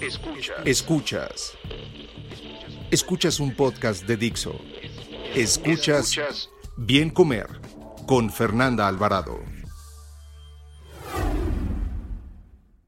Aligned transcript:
Escuchas. 0.00 0.58
Escuchas. 0.64 1.58
Escuchas 2.92 3.40
un 3.40 3.56
podcast 3.56 4.04
de 4.04 4.16
Dixo. 4.16 4.54
Escuchas 5.34 6.48
Bien 6.76 7.10
Comer 7.10 7.48
con 8.06 8.30
Fernanda 8.30 8.86
Alvarado. 8.86 9.40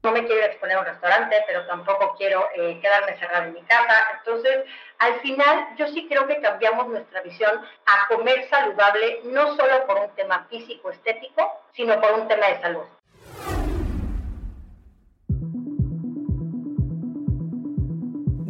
No 0.03 0.11
me 0.13 0.25
quiero 0.25 0.45
exponer 0.45 0.77
a 0.77 0.79
un 0.79 0.85
restaurante, 0.85 1.35
pero 1.47 1.67
tampoco 1.67 2.15
quiero 2.17 2.47
eh, 2.55 2.79
quedarme 2.81 3.17
cerrada 3.19 3.45
en 3.45 3.55
mi 3.55 3.61
casa. 3.63 4.07
Entonces, 4.17 4.63
al 4.99 5.19
final, 5.19 5.67
yo 5.77 5.87
sí 5.87 6.07
creo 6.07 6.25
que 6.27 6.39
cambiamos 6.39 6.87
nuestra 6.87 7.21
visión 7.23 7.61
a 7.87 8.07
comer 8.07 8.47
saludable, 8.49 9.19
no 9.25 9.57
solo 9.57 9.85
por 9.85 9.97
un 9.97 10.09
tema 10.15 10.47
físico-estético, 10.49 11.61
sino 11.73 11.99
por 11.99 12.13
un 12.13 12.27
tema 12.29 12.47
de 12.47 12.61
salud. 12.61 12.83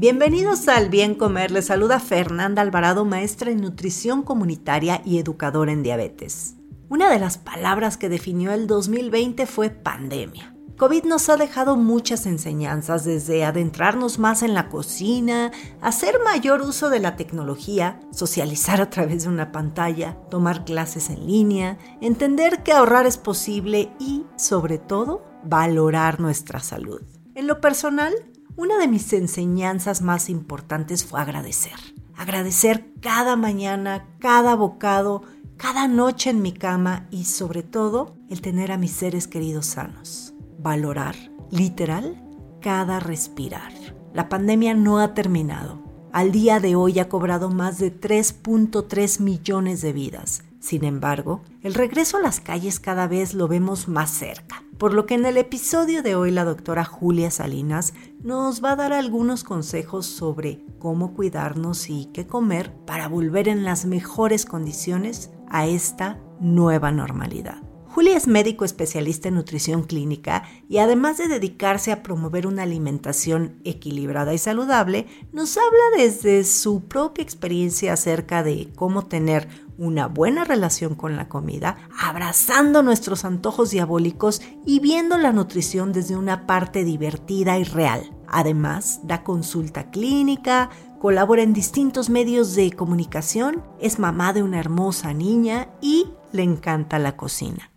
Bienvenidos 0.02 0.68
al 0.68 0.90
Bien 0.90 1.14
Comer. 1.14 1.52
Les 1.52 1.68
saluda 1.68 2.00
Fernanda 2.00 2.64
Alvarado, 2.64 3.06
maestra 3.06 3.52
en 3.52 3.62
nutrición 3.62 4.24
comunitaria 4.24 5.04
y 5.06 5.20
educadora 5.20 5.74
en 5.74 5.84
diabetes. 5.84 6.56
Una 6.90 7.08
de 7.12 7.20
las 7.20 7.38
palabras 7.38 7.98
que 7.98 8.10
definió 8.10 8.52
el 8.52 8.66
2020 8.66 9.46
fue 9.46 9.70
pandemia. 9.70 10.56
COVID 10.80 11.04
nos 11.04 11.30
ha 11.30 11.38
dejado 11.38 11.78
muchas 11.78 12.26
enseñanzas, 12.26 13.06
desde 13.06 13.46
adentrarnos 13.46 14.18
más 14.18 14.42
en 14.42 14.56
la 14.56 14.70
cocina, 14.70 15.52
hacer 15.82 16.16
mayor 16.26 16.64
uso 16.64 16.90
de 16.90 17.00
la 17.00 17.16
tecnología, 17.16 18.00
socializar 18.12 18.82
a 18.82 18.90
través 18.90 19.22
de 19.22 19.30
una 19.30 19.52
pantalla, 19.52 20.18
tomar 20.32 20.66
clases 20.66 21.12
en 21.12 21.28
línea, 21.28 21.78
entender 22.02 22.64
que 22.64 22.72
ahorrar 22.72 23.06
es 23.06 23.20
posible 23.20 23.92
y, 24.00 24.26
sobre 24.36 24.80
todo, 24.80 25.24
valorar 25.44 26.20
nuestra 26.20 26.60
salud. 26.60 27.04
En 27.36 27.46
lo 27.46 27.62
personal, 27.62 28.14
una 28.56 28.78
de 28.78 28.88
mis 28.88 29.12
enseñanzas 29.14 30.02
más 30.02 30.30
importantes 30.30 31.06
fue 31.06 31.22
agradecer. 31.22 31.74
Agradecer 32.16 32.94
cada 33.02 33.36
mañana, 33.36 34.08
cada 34.20 34.56
bocado, 34.56 35.24
cada 35.58 35.88
noche 35.88 36.30
en 36.30 36.42
mi 36.42 36.52
cama 36.52 37.08
y 37.12 37.26
sobre 37.26 37.64
todo 37.64 38.16
el 38.30 38.42
tener 38.42 38.72
a 38.72 38.78
mis 38.78 38.92
seres 38.92 39.28
queridos 39.28 39.68
sanos. 39.68 40.34
Valorar, 40.60 41.16
literal, 41.50 42.22
cada 42.62 43.00
respirar. 43.00 43.72
La 44.14 44.30
pandemia 44.30 44.74
no 44.74 45.00
ha 45.00 45.14
terminado. 45.14 45.82
Al 46.12 46.32
día 46.32 46.60
de 46.60 46.76
hoy 46.76 47.00
ha 47.00 47.10
cobrado 47.10 47.50
más 47.50 47.80
de 47.80 47.98
3.3 47.98 49.22
millones 49.22 49.82
de 49.82 49.94
vidas. 49.94 50.44
Sin 50.60 50.84
embargo, 50.84 51.42
el 51.64 51.74
regreso 51.74 52.18
a 52.18 52.22
las 52.22 52.40
calles 52.40 52.80
cada 52.80 53.08
vez 53.08 53.34
lo 53.34 53.48
vemos 53.48 53.88
más 53.88 54.12
cerca 54.12 54.64
por 54.82 54.96
lo 54.96 55.06
que 55.06 55.14
en 55.14 55.28
el 55.28 55.38
episodio 55.38 56.02
de 56.02 56.16
hoy 56.16 56.32
la 56.32 56.44
doctora 56.44 56.84
Julia 56.84 57.30
Salinas 57.30 57.94
nos 58.24 58.64
va 58.64 58.74
a 58.74 58.76
dar 58.76 58.94
algunos 58.94 59.44
consejos 59.44 60.06
sobre 60.06 60.64
cómo 60.80 61.14
cuidarnos 61.14 61.90
y 61.90 62.06
qué 62.14 62.28
comer 62.28 62.74
para 62.86 63.08
volver 63.08 63.48
en 63.48 63.64
las 63.64 63.86
mejores 63.86 64.46
condiciones 64.46 65.32
a 65.50 65.66
esta 65.66 66.20
nueva 66.40 66.92
normalidad. 66.92 67.71
Julia 67.94 68.16
es 68.16 68.26
médico 68.26 68.64
especialista 68.64 69.28
en 69.28 69.36
nutrición 69.36 69.84
clínica 69.84 70.44
y 70.70 70.78
además 70.78 71.18
de 71.18 71.28
dedicarse 71.28 71.92
a 71.92 72.02
promover 72.02 72.48
una 72.48 72.64
alimentación 72.64 73.60
equilibrada 73.66 74.34
y 74.34 74.38
saludable, 74.38 75.08
nos 75.34 75.58
habla 75.58 75.98
desde 75.98 76.46
su 76.46 76.86
propia 76.86 77.22
experiencia 77.22 77.92
acerca 77.92 78.44
de 78.44 78.70
cómo 78.78 79.08
tener 79.08 79.50
una 79.78 80.08
buena 80.08 80.46
relación 80.46 80.96
con 80.96 81.18
la 81.18 81.28
comida, 81.28 81.80
abrazando 82.02 82.82
nuestros 82.82 83.26
antojos 83.26 83.72
diabólicos 83.72 84.42
y 84.66 84.80
viendo 84.80 85.18
la 85.18 85.34
nutrición 85.34 85.92
desde 85.92 86.16
una 86.16 86.48
parte 86.48 86.86
divertida 86.86 87.60
y 87.60 87.66
real. 87.66 88.16
Además, 88.26 89.02
da 89.04 89.26
consulta 89.26 89.92
clínica, 89.92 90.70
colabora 91.02 91.44
en 91.44 91.52
distintos 91.52 92.10
medios 92.10 92.56
de 92.56 92.72
comunicación, 92.72 93.62
es 93.82 94.00
mamá 94.00 94.32
de 94.32 94.44
una 94.44 94.62
hermosa 94.62 95.14
niña 95.14 95.68
y 95.82 96.08
le 96.32 96.44
encanta 96.44 96.98
la 96.98 97.18
cocina. 97.18 97.72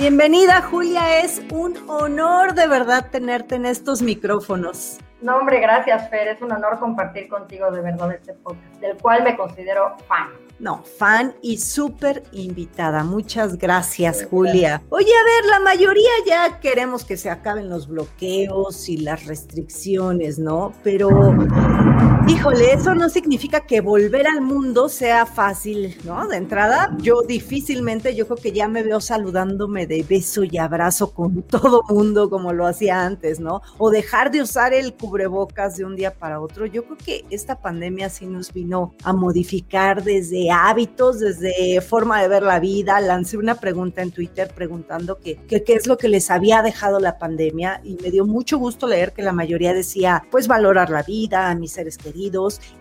Bienvenida 0.00 0.62
Julia, 0.62 1.20
es 1.20 1.42
un 1.52 1.76
honor 1.86 2.54
de 2.54 2.66
verdad 2.66 3.10
tenerte 3.10 3.56
en 3.56 3.66
estos 3.66 4.00
micrófonos. 4.00 4.96
No, 5.20 5.36
hombre, 5.36 5.60
gracias 5.60 6.08
Fer, 6.08 6.28
es 6.28 6.40
un 6.40 6.50
honor 6.52 6.78
compartir 6.78 7.28
contigo 7.28 7.70
de 7.70 7.82
verdad 7.82 8.10
este 8.10 8.32
podcast, 8.32 8.80
del 8.80 8.96
cual 8.96 9.22
me 9.24 9.36
considero 9.36 9.94
fan. 10.08 10.28
No, 10.58 10.82
fan 10.82 11.34
y 11.42 11.58
súper 11.58 12.22
invitada. 12.32 13.04
Muchas 13.04 13.58
gracias, 13.58 14.26
Julia. 14.30 14.80
Oye, 14.88 15.12
a 15.12 15.24
ver, 15.24 15.50
la 15.50 15.60
mayoría 15.60 16.10
ya 16.26 16.60
queremos 16.60 17.04
que 17.04 17.18
se 17.18 17.28
acaben 17.28 17.68
los 17.68 17.86
bloqueos 17.86 18.88
y 18.88 18.96
las 18.96 19.26
restricciones, 19.26 20.38
¿no? 20.38 20.72
Pero 20.82 21.10
Híjole, 22.28 22.72
eso 22.72 22.94
no 22.94 23.08
significa 23.08 23.60
que 23.60 23.80
volver 23.80 24.26
al 24.28 24.40
mundo 24.40 24.88
sea 24.88 25.26
fácil, 25.26 25.96
¿no? 26.04 26.28
De 26.28 26.36
entrada, 26.36 26.96
yo 27.00 27.22
difícilmente, 27.22 28.14
yo 28.14 28.26
creo 28.26 28.36
que 28.36 28.52
ya 28.52 28.68
me 28.68 28.82
veo 28.82 29.00
saludándome 29.00 29.86
de 29.86 30.04
beso 30.04 30.44
y 30.44 30.56
abrazo 30.58 31.12
con 31.12 31.42
todo 31.42 31.82
mundo 31.88 32.30
como 32.30 32.52
lo 32.52 32.66
hacía 32.66 33.04
antes, 33.04 33.40
¿no? 33.40 33.62
O 33.78 33.90
dejar 33.90 34.30
de 34.30 34.42
usar 34.42 34.72
el 34.74 34.94
cubrebocas 34.94 35.76
de 35.76 35.84
un 35.84 35.96
día 35.96 36.14
para 36.14 36.40
otro. 36.40 36.66
Yo 36.66 36.84
creo 36.84 36.98
que 36.98 37.24
esta 37.30 37.60
pandemia 37.60 38.08
sí 38.10 38.26
nos 38.26 38.52
vino 38.52 38.94
a 39.02 39.12
modificar 39.12 40.04
desde 40.04 40.50
hábitos, 40.50 41.18
desde 41.18 41.80
forma 41.80 42.22
de 42.22 42.28
ver 42.28 42.42
la 42.42 42.60
vida. 42.60 43.00
Lancé 43.00 43.38
una 43.38 43.56
pregunta 43.56 44.02
en 44.02 44.12
Twitter 44.12 44.52
preguntando 44.54 45.18
qué 45.18 45.40
es 45.48 45.86
lo 45.86 45.98
que 45.98 46.08
les 46.08 46.30
había 46.30 46.62
dejado 46.62 47.00
la 47.00 47.18
pandemia 47.18 47.80
y 47.82 47.96
me 47.96 48.10
dio 48.10 48.24
mucho 48.24 48.58
gusto 48.58 48.86
leer 48.86 49.12
que 49.12 49.22
la 49.22 49.32
mayoría 49.32 49.74
decía, 49.74 50.22
pues 50.30 50.46
valorar 50.46 50.90
la 50.90 51.02
vida, 51.02 51.50
a 51.50 51.54
mis 51.54 51.72
seres 51.72 51.98
queridos 51.98 52.19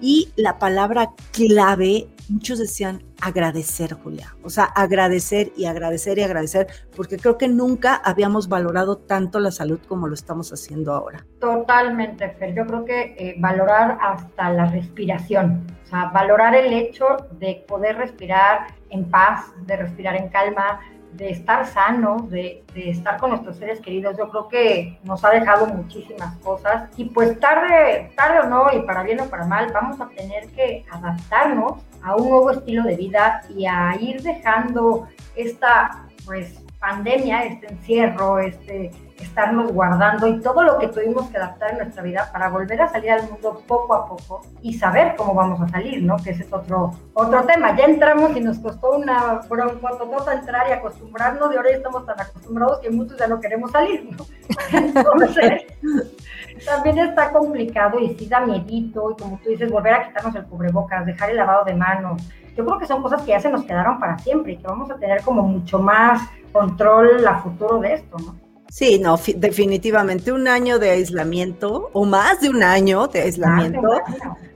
y 0.01 0.31
la 0.35 0.59
palabra 0.59 1.11
clave, 1.31 2.07
muchos 2.29 2.59
decían 2.59 3.03
agradecer, 3.21 3.93
Julia. 3.93 4.35
O 4.43 4.49
sea, 4.49 4.65
agradecer 4.65 5.51
y 5.57 5.65
agradecer 5.65 6.17
y 6.17 6.23
agradecer, 6.23 6.67
porque 6.95 7.17
creo 7.17 7.37
que 7.37 7.47
nunca 7.47 7.95
habíamos 7.95 8.47
valorado 8.47 8.97
tanto 8.97 9.39
la 9.39 9.51
salud 9.51 9.79
como 9.87 10.07
lo 10.07 10.13
estamos 10.13 10.51
haciendo 10.51 10.93
ahora. 10.93 11.25
Totalmente, 11.39 12.29
Fer. 12.31 12.55
Yo 12.55 12.65
creo 12.65 12.85
que 12.85 13.15
eh, 13.17 13.35
valorar 13.39 13.97
hasta 14.01 14.51
la 14.51 14.65
respiración, 14.65 15.67
o 15.83 15.87
sea, 15.87 16.05
valorar 16.11 16.55
el 16.55 16.71
hecho 16.73 17.05
de 17.39 17.63
poder 17.67 17.97
respirar 17.97 18.67
en 18.89 19.09
paz, 19.09 19.51
de 19.65 19.77
respirar 19.77 20.15
en 20.15 20.29
calma, 20.29 20.79
de 21.13 21.31
estar 21.31 21.65
sanos, 21.65 22.29
de, 22.29 22.63
de, 22.73 22.89
estar 22.91 23.17
con 23.17 23.31
nuestros 23.31 23.57
seres 23.57 23.81
queridos, 23.81 24.17
yo 24.17 24.29
creo 24.29 24.47
que 24.47 24.99
nos 25.03 25.23
ha 25.25 25.31
dejado 25.31 25.65
muchísimas 25.67 26.35
cosas. 26.37 26.89
Y 26.97 27.05
pues 27.05 27.39
tarde, 27.39 28.11
tarde 28.15 28.39
o 28.41 28.49
no, 28.49 28.67
y 28.71 28.81
para 28.81 29.03
bien 29.03 29.19
o 29.19 29.25
para 29.25 29.45
mal, 29.45 29.71
vamos 29.73 29.99
a 29.99 30.07
tener 30.09 30.47
que 30.49 30.85
adaptarnos 30.91 31.81
a 32.03 32.15
un 32.15 32.29
nuevo 32.29 32.51
estilo 32.51 32.83
de 32.83 32.95
vida 32.95 33.41
y 33.49 33.65
a 33.65 33.95
ir 33.99 34.21
dejando 34.21 35.07
esta 35.35 36.05
pues 36.25 36.63
pandemia, 36.79 37.43
este 37.45 37.67
encierro, 37.67 38.39
este 38.39 38.91
estarnos 39.23 39.71
guardando 39.71 40.27
y 40.27 40.39
todo 40.39 40.63
lo 40.63 40.77
que 40.77 40.87
tuvimos 40.87 41.29
que 41.29 41.37
adaptar 41.37 41.71
en 41.71 41.79
nuestra 41.79 42.03
vida 42.03 42.29
para 42.31 42.49
volver 42.49 42.81
a 42.81 42.87
salir 42.87 43.11
al 43.11 43.29
mundo 43.29 43.61
poco 43.67 43.93
a 43.93 44.07
poco 44.07 44.41
y 44.61 44.73
saber 44.73 45.15
cómo 45.17 45.33
vamos 45.33 45.61
a 45.61 45.67
salir, 45.67 46.01
¿no? 46.03 46.17
Que 46.17 46.31
ese 46.31 46.43
es 46.43 46.53
otro, 46.53 46.91
otro 47.13 47.43
tema. 47.45 47.75
Ya 47.75 47.85
entramos 47.85 48.35
y 48.35 48.39
nos 48.39 48.59
costó 48.59 48.91
una 48.91 49.41
broncototota 49.49 50.33
entrar 50.33 50.67
y 50.69 50.73
acostumbrarnos 50.73 51.53
y 51.53 51.57
ahora 51.57 51.69
ya 51.69 51.77
estamos 51.77 52.05
tan 52.05 52.19
acostumbrados 52.19 52.79
que 52.79 52.89
muchos 52.89 53.17
ya 53.17 53.27
no 53.27 53.39
queremos 53.39 53.71
salir, 53.71 54.09
¿no? 54.09 54.25
Entonces, 54.71 55.63
también 56.65 56.99
está 56.99 57.31
complicado 57.31 57.99
y 57.99 58.15
sí 58.15 58.27
da 58.27 58.41
miedito 58.41 59.11
y 59.11 59.21
como 59.21 59.39
tú 59.43 59.49
dices, 59.49 59.71
volver 59.71 59.93
a 59.93 60.07
quitarnos 60.07 60.35
el 60.35 60.45
cubrebocas, 60.45 61.05
dejar 61.05 61.29
el 61.29 61.37
lavado 61.37 61.65
de 61.65 61.73
manos. 61.73 62.21
Yo 62.55 62.65
creo 62.65 62.79
que 62.79 62.85
son 62.85 63.01
cosas 63.01 63.21
que 63.21 63.29
ya 63.29 63.39
se 63.39 63.49
nos 63.49 63.63
quedaron 63.63 63.99
para 63.99 64.17
siempre 64.19 64.53
y 64.53 64.57
que 64.57 64.67
vamos 64.67 64.89
a 64.91 64.95
tener 64.95 65.21
como 65.21 65.43
mucho 65.43 65.79
más 65.79 66.29
control 66.51 67.25
a 67.25 67.39
futuro 67.39 67.79
de 67.79 67.93
esto, 67.93 68.17
¿no? 68.17 68.48
Sí, 68.69 68.99
no, 68.99 69.19
definitivamente 69.35 70.31
un 70.31 70.47
año 70.47 70.77
de 70.77 70.91
aislamiento 70.91 71.89
o 71.93 72.05
más 72.05 72.39
de 72.41 72.49
un 72.49 72.63
año 72.63 73.07
de 73.07 73.21
aislamiento 73.21 73.81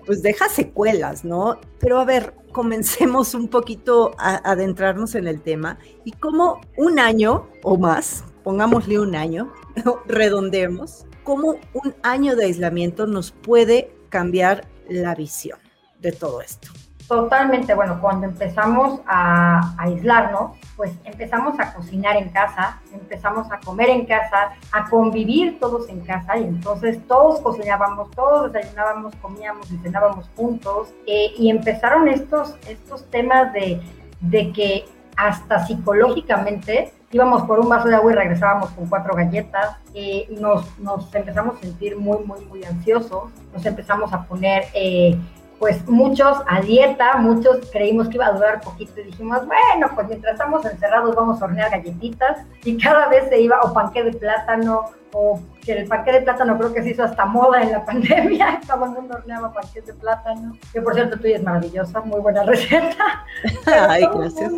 pues 0.06 0.22
deja 0.22 0.50
secuelas, 0.50 1.24
¿no? 1.24 1.60
Pero 1.80 2.00
a 2.00 2.06
ver, 2.06 2.34
comencemos 2.52 3.34
un 3.34 3.48
poquito 3.48 4.12
a 4.18 4.36
adentrarnos 4.50 5.16
en 5.16 5.28
el 5.28 5.42
tema 5.42 5.80
y 6.04 6.12
cómo 6.12 6.62
un 6.78 7.00
año 7.00 7.48
o 7.64 7.78
más, 7.78 8.24
pongámosle 8.44 9.00
un 9.00 9.16
año, 9.16 9.52
redondeemos, 10.08 11.06
cómo 11.24 11.56
un 11.74 11.96
año 12.04 12.36
de 12.36 12.46
aislamiento 12.46 13.08
nos 13.08 13.32
puede 13.32 13.96
cambiar 14.10 14.68
la 14.90 15.16
visión 15.16 15.60
de 16.00 16.12
todo 16.12 16.42
esto. 16.42 16.70
Totalmente, 17.14 17.76
bueno, 17.76 18.02
cuando 18.02 18.26
empezamos 18.26 19.00
a, 19.06 19.76
aislarnos, 19.78 20.58
pues 20.76 20.92
empezamos 21.04 21.60
a 21.60 21.72
cocinar 21.72 22.18
en 22.18 22.30
casa, 22.30 22.82
empezamos 22.92 23.52
a 23.52 23.60
comer 23.60 23.92
en 23.92 24.08
casa, 24.08 24.54
a 24.72 24.90
convivir 24.90 25.60
todos 25.60 25.88
en 25.90 26.00
casa 26.00 26.36
y 26.38 26.46
entonces 26.46 27.08
todos 27.08 27.40
cocinábamos, 27.42 28.10
todos 28.10 28.52
desayunábamos, 28.52 29.14
comíamos 29.18 29.72
y 29.72 29.78
cenábamos 29.78 30.28
juntos 30.36 30.92
eh, 31.06 31.34
y 31.38 31.52
empezaron 31.52 32.08
estos, 32.08 32.56
estos 32.68 33.08
temas 33.12 33.54
de, 33.54 33.80
de 34.22 34.52
que 34.52 34.86
hasta 35.16 35.68
psicológicamente 35.68 36.94
íbamos 37.12 37.44
por 37.44 37.60
un 37.60 37.70
vaso 37.70 37.90
de 37.90 37.96
agua 37.96 38.12
y 38.12 38.16
regresábamos 38.16 38.72
con 38.72 38.88
cuatro 38.88 39.14
galletas, 39.14 39.78
eh, 39.94 40.28
nos, 40.42 40.80
nos, 40.80 41.14
empezamos 41.14 41.58
a 41.58 41.60
sentir 41.60 41.96
muy, 41.96 42.26
muy, 42.26 42.44
muy 42.46 42.64
ansiosos, 42.64 43.30
nos 43.54 43.64
empezamos 43.68 44.12
a 44.14 44.24
poner 44.24 44.64
eh, 44.74 45.16
pues 45.64 45.88
muchos 45.88 46.40
a 46.46 46.60
dieta, 46.60 47.16
muchos 47.16 47.70
creímos 47.72 48.10
que 48.10 48.16
iba 48.16 48.28
a 48.28 48.34
durar 48.34 48.60
poquito 48.60 49.00
y 49.00 49.06
dijimos, 49.06 49.46
bueno, 49.46 49.90
pues 49.96 50.10
mientras 50.10 50.34
estamos 50.34 50.66
encerrados 50.66 51.16
vamos 51.16 51.42
a 51.42 51.46
hornear 51.46 51.72
galletitas 51.72 52.40
y 52.66 52.78
cada 52.78 53.08
vez 53.08 53.30
se 53.30 53.40
iba 53.40 53.62
o 53.62 53.74
panque 53.74 54.04
de 54.04 54.12
plátano 54.12 54.88
o 55.14 55.40
que 55.62 55.72
el 55.72 55.88
panque 55.88 56.12
de 56.12 56.22
plátano 56.24 56.58
creo 56.58 56.74
que 56.74 56.84
se 56.84 56.90
hizo 56.90 57.06
hasta 57.06 57.24
moda 57.26 57.62
en 57.62 57.72
la 57.72 57.86
pandemia, 57.86 58.60
todo 58.68 58.84
el 58.84 58.92
mundo 58.92 59.16
horneaba 59.16 59.54
panque 59.54 59.80
de 59.80 59.94
plátano, 59.94 60.58
que 60.74 60.82
por 60.82 60.96
cierto 60.96 61.18
tuya 61.18 61.38
es 61.38 61.44
maravillosa, 61.44 62.02
muy 62.02 62.20
buena 62.20 62.44
receta. 62.44 63.26
Ay, 63.66 64.06
gracias 64.14 64.52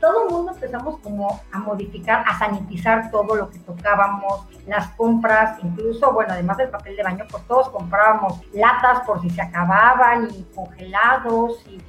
todo 0.00 0.26
el 0.26 0.34
mundo 0.34 0.52
empezamos 0.52 0.98
como 1.00 1.40
a 1.52 1.58
modificar, 1.58 2.24
a 2.26 2.38
sanitizar 2.38 3.10
todo 3.10 3.36
lo 3.36 3.50
que 3.50 3.58
tocábamos, 3.60 4.46
las 4.66 4.88
compras, 4.90 5.58
incluso, 5.62 6.12
bueno, 6.12 6.32
además 6.32 6.56
del 6.56 6.70
papel 6.70 6.96
de 6.96 7.02
baño, 7.02 7.24
pues 7.30 7.44
todos 7.44 7.68
comprábamos 7.68 8.40
latas 8.52 9.00
por 9.00 9.20
si 9.20 9.30
se 9.30 9.42
acababan 9.42 10.28
y 10.34 10.42
congelados 10.54 11.64
y, 11.68 11.80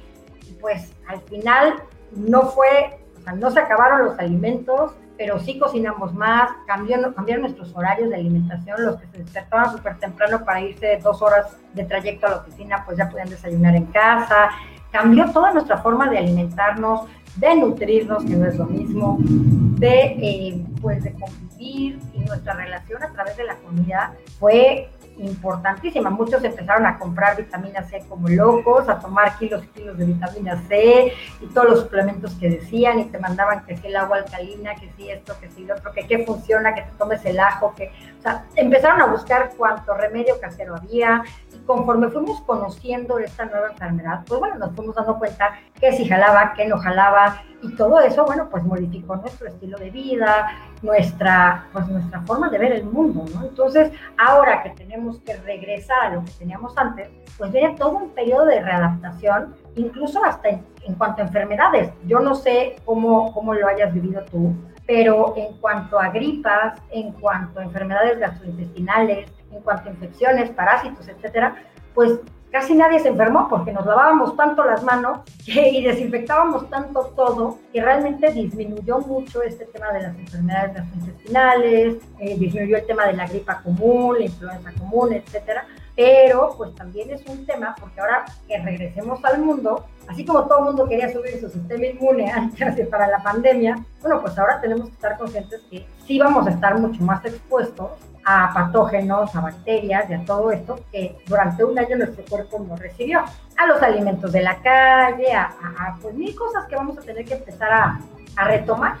pues 0.60 0.92
al 1.08 1.20
final 1.22 1.82
no 2.12 2.42
fue, 2.42 3.00
o 3.18 3.20
sea, 3.22 3.32
no 3.32 3.50
se 3.50 3.58
acabaron 3.58 4.04
los 4.04 4.18
alimentos, 4.20 4.92
pero 5.18 5.40
sí 5.40 5.58
cocinamos 5.58 6.14
más, 6.14 6.50
cambió, 6.68 7.12
cambiaron 7.14 7.42
nuestros 7.42 7.74
horarios 7.74 8.10
de 8.10 8.14
alimentación, 8.16 8.84
los 8.84 8.96
que 9.00 9.06
se 9.08 9.18
despertaban 9.18 9.72
súper 9.72 9.98
temprano 9.98 10.44
para 10.44 10.60
irse 10.60 11.00
dos 11.02 11.20
horas 11.20 11.56
de 11.74 11.84
trayecto 11.84 12.28
a 12.28 12.30
la 12.30 12.36
oficina, 12.36 12.84
pues 12.84 12.96
ya 12.96 13.08
podían 13.08 13.28
desayunar 13.28 13.74
en 13.74 13.86
casa, 13.86 14.50
cambió 14.92 15.30
toda 15.32 15.52
nuestra 15.52 15.78
forma 15.78 16.08
de 16.08 16.18
alimentarnos, 16.18 17.08
de 17.36 17.56
nutrirnos, 17.56 18.24
que 18.24 18.36
no 18.36 18.46
es 18.46 18.56
lo 18.56 18.66
mismo, 18.66 19.18
de, 19.20 20.00
eh, 20.20 20.64
pues, 20.80 21.02
de 21.02 21.12
convivir 21.12 21.98
y 22.12 22.20
nuestra 22.20 22.54
relación 22.54 23.02
a 23.02 23.12
través 23.12 23.36
de 23.36 23.44
la 23.44 23.56
comida 23.56 24.14
fue 24.38 24.90
importantísima. 25.18 26.10
Muchos 26.10 26.42
empezaron 26.44 26.86
a 26.86 26.98
comprar 26.98 27.36
vitamina 27.36 27.82
C 27.84 28.02
como 28.08 28.28
locos, 28.28 28.88
a 28.88 28.98
tomar 28.98 29.36
kilos 29.38 29.62
y 29.64 29.66
kilos 29.68 29.98
de 29.98 30.06
vitamina 30.06 30.62
C 30.68 31.12
y 31.40 31.46
todos 31.46 31.70
los 31.70 31.80
suplementos 31.80 32.32
que 32.34 32.48
decían 32.48 33.00
y 33.00 33.04
te 33.06 33.18
mandaban 33.18 33.64
que 33.64 33.76
si 33.76 33.86
el 33.86 33.96
agua 33.96 34.18
alcalina, 34.18 34.74
que 34.74 34.90
si 34.96 35.10
esto, 35.10 35.34
que 35.40 35.50
si 35.50 35.64
lo 35.64 35.74
otro, 35.74 35.92
que 35.92 36.06
qué 36.06 36.24
funciona, 36.24 36.74
que 36.74 36.82
te 36.82 36.92
tomes 36.98 37.24
el 37.24 37.38
ajo, 37.40 37.74
que, 37.74 37.90
o 38.22 38.24
sea, 38.24 38.44
empezaron 38.54 39.00
a 39.00 39.06
buscar 39.06 39.50
cuánto 39.56 39.94
remedio 39.94 40.38
casero 40.40 40.76
había 40.76 41.24
y 41.52 41.58
conforme 41.64 42.08
fuimos 42.08 42.40
conociendo 42.42 43.18
esta 43.18 43.46
nueva 43.46 43.72
enfermedad, 43.72 44.20
pues 44.28 44.38
bueno, 44.38 44.58
nos 44.58 44.76
fuimos 44.76 44.94
dando 44.94 45.18
cuenta 45.18 45.58
que 45.80 45.90
si 45.90 46.06
jalaba, 46.08 46.52
que 46.52 46.68
no 46.68 46.78
jalaba 46.78 47.42
y 47.62 47.74
todo 47.74 47.98
eso, 47.98 48.24
bueno, 48.24 48.48
pues 48.48 48.62
modificó 48.62 49.16
nuestro 49.16 49.48
estilo 49.48 49.76
de 49.76 49.90
vida, 49.90 50.52
nuestra, 50.82 51.66
pues 51.72 51.88
nuestra 51.88 52.20
forma 52.20 52.48
de 52.48 52.58
ver 52.58 52.70
el 52.70 52.84
mundo, 52.84 53.24
¿no? 53.34 53.44
Entonces, 53.44 53.90
ahora 54.16 54.62
que 54.62 54.70
tenemos 54.70 55.18
que 55.22 55.36
regresar 55.38 55.98
a 56.02 56.10
lo 56.10 56.24
que 56.24 56.30
teníamos 56.38 56.78
antes, 56.78 57.10
pues 57.36 57.50
viene 57.50 57.74
todo 57.74 57.90
un 57.90 58.10
periodo 58.10 58.46
de 58.46 58.60
readaptación, 58.60 59.56
incluso 59.74 60.24
hasta 60.24 60.48
en, 60.48 60.64
cuanto 60.96 61.22
a 61.22 61.24
enfermedades. 61.24 61.90
Yo 62.06 62.20
no 62.20 62.36
sé 62.36 62.76
cómo, 62.84 63.32
cómo 63.34 63.52
lo 63.52 63.66
hayas 63.66 63.92
vivido 63.92 64.22
tú, 64.30 64.54
pero 64.94 65.32
en 65.38 65.54
cuanto 65.54 65.98
a 65.98 66.10
gripas, 66.10 66.78
en 66.90 67.12
cuanto 67.12 67.60
a 67.60 67.62
enfermedades 67.62 68.18
gastrointestinales, 68.18 69.26
en 69.50 69.62
cuanto 69.62 69.88
a 69.88 69.92
infecciones, 69.92 70.50
parásitos, 70.50 71.08
etcétera, 71.08 71.56
pues 71.94 72.20
casi 72.50 72.74
nadie 72.74 73.00
se 73.00 73.08
enfermó 73.08 73.48
porque 73.48 73.72
nos 73.72 73.86
lavábamos 73.86 74.36
tanto 74.36 74.62
las 74.64 74.84
manos 74.84 75.20
y 75.46 75.82
desinfectábamos 75.82 76.68
tanto 76.68 77.10
todo 77.16 77.56
que 77.72 77.80
realmente 77.80 78.30
disminuyó 78.32 78.98
mucho 78.98 79.42
este 79.42 79.64
tema 79.64 79.92
de 79.92 80.02
las 80.02 80.14
enfermedades 80.14 80.74
gastrointestinales, 80.74 81.96
eh, 82.18 82.36
disminuyó 82.36 82.76
el 82.76 82.84
tema 82.84 83.06
de 83.06 83.14
la 83.14 83.26
gripa 83.26 83.62
común, 83.62 84.18
la 84.18 84.26
influenza 84.26 84.72
común, 84.72 85.14
etcétera. 85.14 85.64
Pero 85.94 86.54
pues 86.56 86.74
también 86.74 87.10
es 87.10 87.24
un 87.26 87.44
tema 87.44 87.74
porque 87.78 88.00
ahora 88.00 88.24
que 88.48 88.58
regresemos 88.58 89.22
al 89.24 89.40
mundo, 89.42 89.84
así 90.08 90.24
como 90.24 90.46
todo 90.46 90.60
el 90.60 90.64
mundo 90.64 90.88
quería 90.88 91.12
subir 91.12 91.38
su 91.38 91.50
sistema 91.50 91.86
inmune 91.86 92.30
antes 92.60 92.86
para 92.88 93.08
la 93.08 93.22
pandemia, 93.22 93.76
bueno, 94.00 94.20
pues 94.22 94.38
ahora 94.38 94.60
tenemos 94.60 94.88
que 94.88 94.94
estar 94.94 95.18
conscientes 95.18 95.60
que 95.70 95.86
sí 96.06 96.18
vamos 96.18 96.46
a 96.46 96.50
estar 96.50 96.78
mucho 96.78 97.02
más 97.02 97.24
expuestos 97.24 97.90
a 98.24 98.52
patógenos, 98.54 99.34
a 99.34 99.40
bacterias 99.40 100.08
y 100.08 100.14
a 100.14 100.24
todo 100.24 100.52
esto 100.52 100.78
que 100.92 101.16
durante 101.26 101.64
un 101.64 101.78
año 101.78 101.96
nuestro 101.96 102.24
cuerpo 102.24 102.64
no 102.66 102.76
recibió. 102.76 103.20
A 103.56 103.66
los 103.66 103.82
alimentos 103.82 104.32
de 104.32 104.42
la 104.42 104.60
calle, 104.62 105.32
a, 105.34 105.98
pues 106.00 106.14
mil 106.14 106.34
cosas 106.34 106.64
que 106.66 106.76
vamos 106.76 106.96
a 106.98 107.02
tener 107.02 107.24
que 107.24 107.34
empezar 107.34 107.72
a, 107.72 108.00
a 108.36 108.44
retomar, 108.44 108.96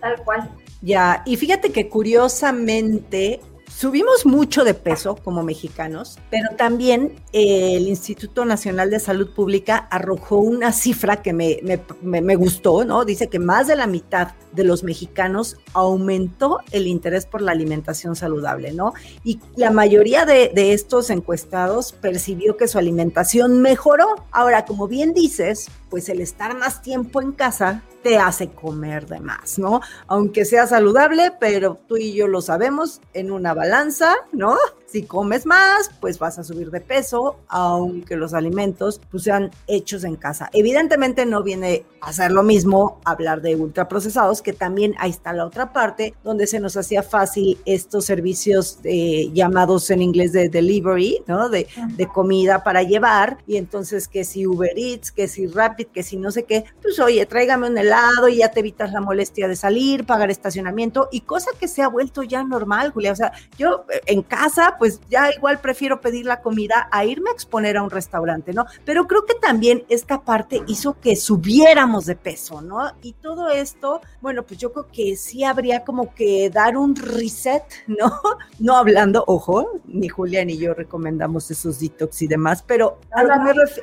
tal 0.00 0.16
cual. 0.24 0.48
Ya, 0.80 1.22
y 1.24 1.36
fíjate 1.36 1.72
que 1.72 1.88
curiosamente 1.88 3.40
Subimos 3.74 4.26
mucho 4.26 4.64
de 4.64 4.74
peso 4.74 5.16
como 5.16 5.42
mexicanos, 5.42 6.18
pero 6.30 6.50
también 6.56 7.16
eh, 7.32 7.76
el 7.76 7.88
Instituto 7.88 8.44
Nacional 8.44 8.90
de 8.90 9.00
Salud 9.00 9.30
Pública 9.34 9.88
arrojó 9.90 10.36
una 10.36 10.72
cifra 10.72 11.22
que 11.22 11.32
me, 11.32 11.58
me, 12.02 12.36
gustó, 12.36 12.84
¿no? 12.84 13.04
Dice 13.04 13.28
que 13.28 13.38
más 13.38 13.66
de 13.66 13.74
la 13.74 13.88
mitad 13.88 14.32
de 14.52 14.62
los 14.62 14.84
mexicanos 14.84 15.56
aumentó 15.72 16.60
el 16.70 16.86
interés 16.86 17.26
por 17.26 17.42
la 17.42 17.52
alimentación 17.52 18.14
saludable, 18.14 18.72
¿no? 18.72 18.92
Y 19.24 19.40
la 19.56 19.70
mayoría 19.70 20.26
de, 20.26 20.52
de 20.54 20.74
estos 20.74 21.10
encuestados 21.10 21.92
percibió 21.92 22.56
que 22.56 22.68
su 22.68 22.78
alimentación 22.78 23.62
mejoró. 23.62 24.26
Ahora, 24.30 24.64
como 24.64 24.86
bien 24.86 25.12
dices, 25.12 25.70
pues 25.90 26.08
el 26.08 26.20
estar 26.20 26.56
más 26.56 26.82
tiempo 26.82 27.20
en 27.20 27.32
casa 27.32 27.82
te 28.02 28.18
hace 28.18 28.48
comer 28.48 29.06
de 29.06 29.20
más, 29.20 29.58
¿no? 29.58 29.80
Aunque 30.06 30.44
sea 30.44 30.66
saludable, 30.66 31.32
pero 31.38 31.78
tú 31.86 31.96
y 31.96 32.12
yo 32.12 32.28
lo 32.28 32.40
sabemos 32.40 33.00
en 33.14 33.30
una 33.30 33.54
balanza, 33.62 34.16
¿no? 34.32 34.56
Si 34.86 35.04
comes 35.04 35.46
más, 35.46 35.90
pues 36.00 36.18
vas 36.18 36.38
a 36.38 36.44
subir 36.44 36.70
de 36.70 36.80
peso, 36.80 37.36
aunque 37.48 38.14
los 38.14 38.34
alimentos 38.34 39.00
pues, 39.10 39.22
sean 39.22 39.50
hechos 39.66 40.04
en 40.04 40.16
casa. 40.16 40.50
Evidentemente 40.52 41.24
no 41.24 41.42
viene 41.42 41.86
a 42.02 42.12
ser 42.12 42.30
lo 42.30 42.42
mismo 42.42 43.00
hablar 43.04 43.40
de 43.40 43.56
ultraprocesados, 43.56 44.42
que 44.42 44.52
también 44.52 44.94
ahí 44.98 45.08
está 45.10 45.32
la 45.32 45.46
otra 45.46 45.72
parte, 45.72 46.12
donde 46.24 46.46
se 46.46 46.60
nos 46.60 46.76
hacía 46.76 47.02
fácil 47.02 47.58
estos 47.64 48.04
servicios 48.04 48.80
eh, 48.84 49.30
llamados 49.32 49.88
en 49.90 50.02
inglés 50.02 50.32
de 50.32 50.50
delivery, 50.50 51.22
¿no? 51.26 51.48
De, 51.48 51.68
de 51.96 52.06
comida 52.08 52.62
para 52.62 52.82
llevar, 52.82 53.38
y 53.46 53.56
entonces 53.56 54.08
que 54.08 54.24
si 54.24 54.46
Uber 54.46 54.76
Eats, 54.76 55.10
que 55.10 55.26
si 55.26 55.46
Rapid, 55.46 55.86
que 55.86 56.02
si 56.02 56.16
no 56.16 56.30
sé 56.32 56.42
qué, 56.42 56.64
pues 56.82 56.98
oye, 57.00 57.24
tráigame 57.24 57.68
un 57.68 57.78
helado 57.78 58.28
y 58.28 58.38
ya 58.38 58.50
te 58.50 58.60
evitas 58.60 58.92
la 58.92 59.00
molestia 59.00 59.48
de 59.48 59.56
salir, 59.56 60.04
pagar 60.04 60.30
estacionamiento, 60.30 61.08
y 61.12 61.20
cosa 61.20 61.50
que 61.58 61.68
se 61.68 61.80
ha 61.80 61.88
vuelto 61.88 62.22
ya 62.24 62.42
normal, 62.42 62.90
Julia. 62.90 63.12
O 63.12 63.16
sea, 63.16 63.32
yo 63.58 63.84
eh, 63.90 64.00
en 64.06 64.22
casa, 64.22 64.76
pues 64.78 65.00
ya 65.10 65.30
igual 65.34 65.60
prefiero 65.60 66.00
pedir 66.00 66.26
la 66.26 66.40
comida 66.40 66.88
a 66.90 67.04
irme 67.04 67.30
a 67.30 67.32
exponer 67.32 67.76
a 67.76 67.82
un 67.82 67.90
restaurante, 67.90 68.52
¿no? 68.52 68.66
Pero 68.84 69.06
creo 69.06 69.24
que 69.24 69.34
también 69.34 69.84
esta 69.88 70.22
parte 70.22 70.62
hizo 70.66 70.98
que 71.00 71.16
subiéramos 71.16 72.06
de 72.06 72.16
peso, 72.16 72.60
¿no? 72.60 72.92
Y 73.02 73.12
todo 73.12 73.50
esto, 73.50 74.00
bueno, 74.20 74.42
pues 74.44 74.58
yo 74.58 74.72
creo 74.72 74.88
que 74.92 75.16
sí 75.16 75.44
habría 75.44 75.84
como 75.84 76.14
que 76.14 76.50
dar 76.50 76.76
un 76.76 76.96
reset, 76.96 77.64
¿no? 77.86 78.20
No 78.58 78.76
hablando, 78.76 79.24
ojo, 79.26 79.80
ni 79.86 80.08
Julia 80.08 80.44
ni 80.44 80.56
yo 80.56 80.74
recomendamos 80.74 81.50
esos 81.50 81.80
detox 81.80 82.22
y 82.22 82.28
demás, 82.28 82.62
pero 82.66 82.98
a 83.10 83.22
lo, 83.22 83.32